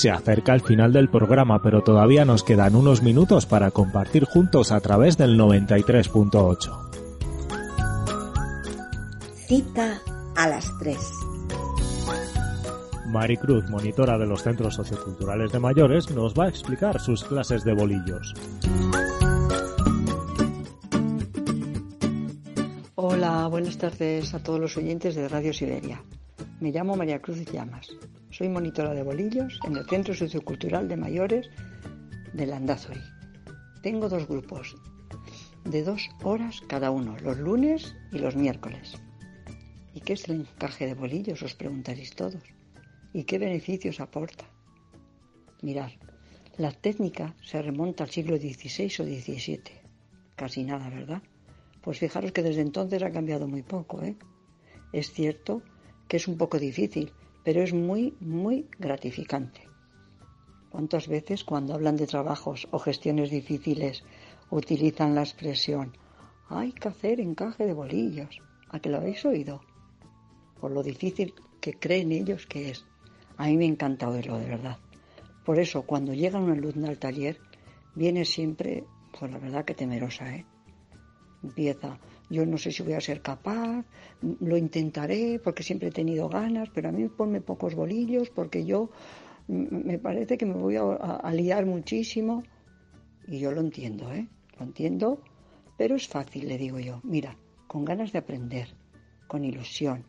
[0.00, 4.72] Se acerca el final del programa, pero todavía nos quedan unos minutos para compartir juntos
[4.72, 6.90] a través del 93.8.
[9.46, 10.00] Cita
[10.36, 10.96] a las 3.
[13.08, 17.74] Maricruz, monitora de los centros socioculturales de mayores, nos va a explicar sus clases de
[17.74, 18.32] bolillos.
[22.94, 26.00] Hola, buenas tardes a todos los oyentes de Radio Siberia.
[26.60, 27.88] Me llamo María Cruz Llamas.
[28.28, 31.48] Soy monitora de bolillos en el Centro Sociocultural de Mayores
[32.34, 33.00] de Landazuri.
[33.82, 34.76] Tengo dos grupos
[35.64, 38.92] de dos horas cada uno, los lunes y los miércoles.
[39.94, 41.42] ¿Y qué es el encaje de bolillos?
[41.42, 42.42] Os preguntaréis todos.
[43.14, 44.44] ¿Y qué beneficios aporta?
[45.62, 45.92] Mirad,
[46.58, 49.62] la técnica se remonta al siglo XVI o XVII.
[50.36, 51.22] Casi nada, ¿verdad?
[51.80, 54.14] Pues fijaros que desde entonces ha cambiado muy poco, ¿eh?
[54.92, 55.62] Es cierto
[56.10, 57.12] que es un poco difícil,
[57.44, 59.68] pero es muy, muy gratificante.
[60.68, 64.02] ¿Cuántas veces cuando hablan de trabajos o gestiones difíciles
[64.50, 65.96] utilizan la expresión
[66.48, 68.42] hay que hacer encaje de bolillos?
[68.70, 69.60] ¿A que lo habéis oído?
[70.60, 72.84] Por lo difícil que creen ellos que es.
[73.36, 74.78] A mí me encanta oírlo, de verdad.
[75.44, 77.38] Por eso, cuando llega una alumna al taller,
[77.94, 78.82] viene siempre,
[79.16, 80.44] pues la verdad que temerosa, ¿eh?
[81.44, 82.00] Empieza,
[82.30, 83.84] yo no sé si voy a ser capaz,
[84.22, 88.90] lo intentaré porque siempre he tenido ganas, pero a mí ponme pocos bolillos porque yo
[89.48, 92.44] me parece que me voy a, liar muchísimo.
[93.26, 94.28] Y yo lo entiendo, ¿eh?
[94.58, 95.20] Lo entiendo,
[95.76, 97.00] pero es fácil, le digo yo.
[97.02, 98.68] Mira, con ganas de aprender,
[99.26, 100.04] con ilusión,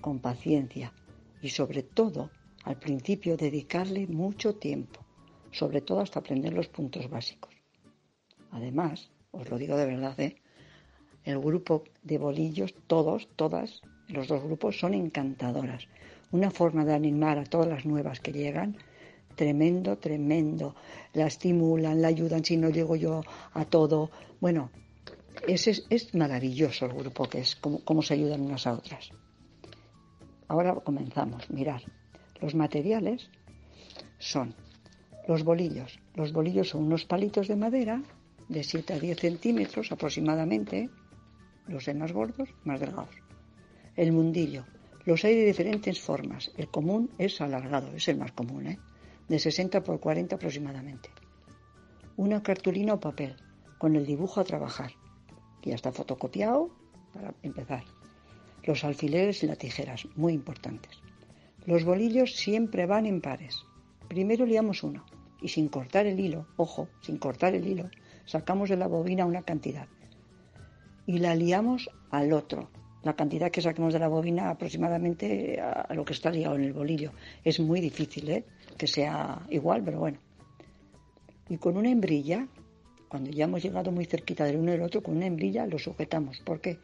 [0.00, 0.92] con paciencia
[1.40, 2.30] y sobre todo
[2.64, 5.00] al principio dedicarle mucho tiempo,
[5.50, 7.54] sobre todo hasta aprender los puntos básicos.
[8.50, 10.41] Además, os lo digo de verdad, ¿eh?
[11.24, 15.86] El grupo de bolillos, todos, todas, los dos grupos son encantadoras.
[16.30, 18.76] Una forma de animar a todas las nuevas que llegan,
[19.36, 20.74] tremendo, tremendo.
[21.12, 24.10] La estimulan, la ayudan si no llego yo a todo.
[24.40, 24.70] Bueno,
[25.46, 29.10] es, es, maravilloso el grupo que es, cómo, cómo se ayudan unas a otras.
[30.48, 31.82] Ahora comenzamos, mirar.
[32.40, 33.30] Los materiales
[34.18, 34.54] son
[35.28, 35.98] los bolillos.
[36.14, 38.02] Los bolillos son unos palitos de madera
[38.48, 40.90] de 7 a 10 centímetros aproximadamente,
[41.66, 43.14] los de más gordos, más delgados.
[43.96, 44.64] El mundillo.
[45.04, 46.50] Los hay de diferentes formas.
[46.56, 48.78] El común es alargado, es el más común, ¿eh?
[49.28, 51.10] de 60 por 40 aproximadamente.
[52.16, 53.36] Una cartulina o papel
[53.78, 54.92] con el dibujo a trabajar.
[55.62, 56.70] Ya está fotocopiado
[57.12, 57.84] para empezar.
[58.64, 61.00] Los alfileres y las tijeras, muy importantes.
[61.66, 63.56] Los bolillos siempre van en pares.
[64.08, 65.04] Primero liamos uno
[65.40, 67.90] y sin cortar el hilo, ojo, sin cortar el hilo,
[68.24, 69.88] sacamos de la bobina una cantidad
[71.06, 72.70] y la liamos al otro.
[73.02, 76.72] La cantidad que saquemos de la bobina aproximadamente a lo que está liado en el
[76.72, 77.12] bolillo.
[77.42, 78.44] Es muy difícil ¿eh?
[78.78, 80.18] que sea igual, pero bueno.
[81.48, 82.46] Y con una hembrilla,
[83.08, 85.78] cuando ya hemos llegado muy cerquita del uno y del otro, con una hembrilla lo
[85.78, 86.40] sujetamos.
[86.40, 86.78] ¿Por qué?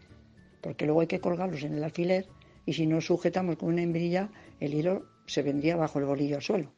[0.60, 2.26] Porque luego hay que colgarlos en el alfiler
[2.66, 6.42] y si no sujetamos con una hembrilla, el hilo se vendría bajo el bolillo al
[6.42, 6.72] suelo.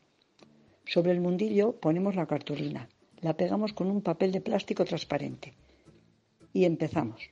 [0.84, 2.88] Sobre el mundillo ponemos la cartulina,
[3.20, 5.54] la pegamos con un papel de plástico transparente
[6.52, 7.30] y empezamos.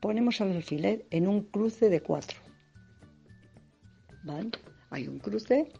[0.00, 2.38] Ponemos el alfiler en un cruce de cuatro.
[4.24, 4.50] ¿Vale?
[4.90, 5.72] Hay un cruce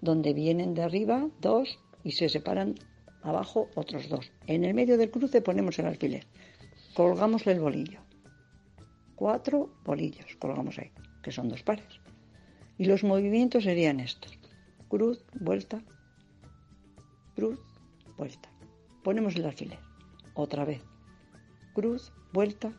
[0.00, 2.74] donde vienen de arriba dos y se separan
[3.22, 4.32] abajo otros dos.
[4.46, 6.26] En el medio del cruce ponemos el alfiler.
[6.94, 8.00] Colgamos el bolillo.
[9.14, 10.92] Cuatro bolillos colgamos ahí,
[11.22, 12.00] que son dos pares.
[12.76, 14.38] Y los movimientos serían estos.
[14.88, 15.82] Cruz, vuelta,
[17.34, 17.58] cruz,
[18.16, 18.48] vuelta.
[19.02, 19.78] Ponemos el alfiler.
[20.34, 20.87] Otra vez.
[21.78, 22.72] Cruz, vuelta.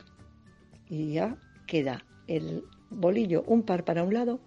[0.89, 1.37] Y ya
[1.67, 4.41] queda el bolillo un par para un lado,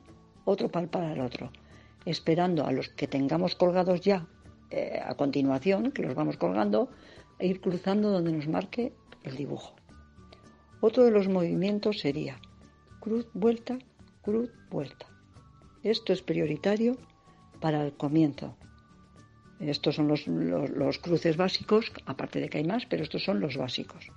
[0.45, 1.51] otro par para el otro.
[2.05, 4.27] Esperando a los que tengamos colgados ya
[4.69, 6.91] eh, a continuación, que los vamos colgando,
[7.39, 8.93] e ir cruzando donde nos marque
[9.23, 9.75] el dibujo.
[10.83, 12.39] Otro de los movimientos sería
[13.01, 13.79] cruz, vuelta,
[14.21, 15.07] cruz, vuelta.
[15.83, 16.99] Esto es prioritario
[17.59, 18.55] para el comienzo,
[19.69, 24.11] estos son los, cruces básicos, aparte de que hay más, pero estos son los básicos.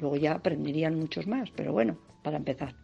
[0.00, 2.74] Luego ya aprenderían muchos más, pero bueno, para empezar.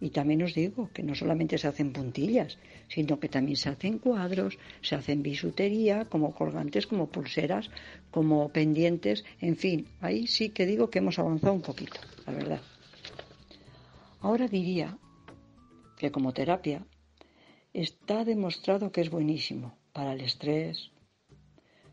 [0.00, 2.58] Y también os digo que no solamente se hacen puntillas,
[2.88, 7.70] sino que también se hacen cuadros, se hacen bisutería, como colgantes, como pulseras,
[8.10, 12.60] como pendientes, en fin, ahí sí que digo que hemos avanzado un poquito, la verdad.
[14.20, 14.98] Ahora diría
[15.98, 16.86] que como terapia
[17.74, 20.92] está demostrado que es buenísimo para el estrés,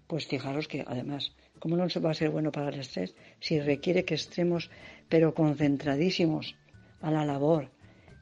[0.07, 4.05] pues fijaros que además, ¿cómo no va a ser bueno para el estrés si requiere
[4.05, 4.69] que estemos
[5.09, 6.55] pero concentradísimos
[7.01, 7.71] a la labor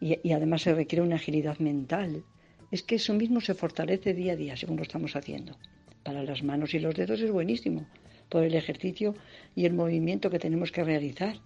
[0.02, 2.24] y, además se requiere una agilidad mental?
[2.72, 5.58] Es que eso mismo se fortalece día a día según lo estamos haciendo.
[6.04, 7.88] Para las manos y los dedos es buenísimo
[8.30, 9.16] por el ejercicio
[9.56, 11.38] y el movimiento que tenemos que realizar.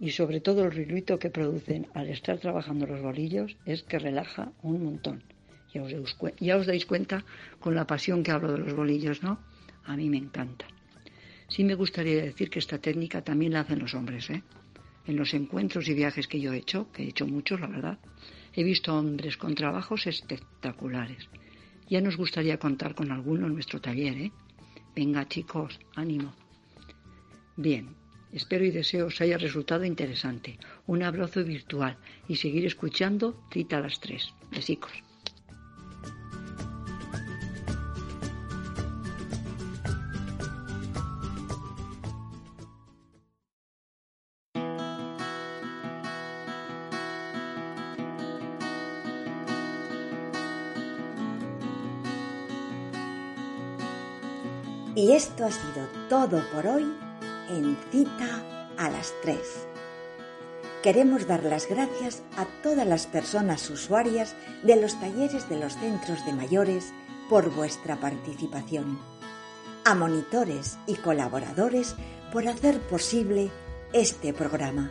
[0.00, 4.52] Y sobre todo el ruido que producen al estar trabajando los bolillos es que relaja
[4.62, 5.24] un montón.
[5.74, 5.92] Ya os,
[6.40, 7.24] ya os dais cuenta
[7.60, 9.40] con la pasión que hablo de los bolillos, ¿no?
[9.84, 10.66] A mí me encanta.
[11.48, 14.42] Sí me gustaría decir que esta técnica también la hacen los hombres, ¿eh?
[15.06, 17.98] En los encuentros y viajes que yo he hecho, que he hecho muchos, la verdad,
[18.52, 21.28] he visto hombres con trabajos espectaculares.
[21.88, 24.32] Ya nos gustaría contar con alguno en nuestro taller, ¿eh?
[24.94, 26.34] Venga, chicos, ánimo.
[27.56, 27.94] Bien,
[28.32, 30.58] espero y deseo os haya resultado interesante.
[30.86, 31.96] Un abrazo virtual
[32.28, 34.34] y seguir escuchando Cita a las tres.
[34.50, 35.07] Besicos.
[55.38, 56.92] Esto ha sido todo por hoy
[57.48, 58.42] en Cita
[58.76, 59.38] a las 3.
[60.82, 64.34] Queremos dar las gracias a todas las personas usuarias
[64.64, 66.92] de los talleres de los centros de mayores
[67.28, 68.98] por vuestra participación,
[69.84, 71.94] a monitores y colaboradores
[72.32, 73.52] por hacer posible
[73.92, 74.90] este programa.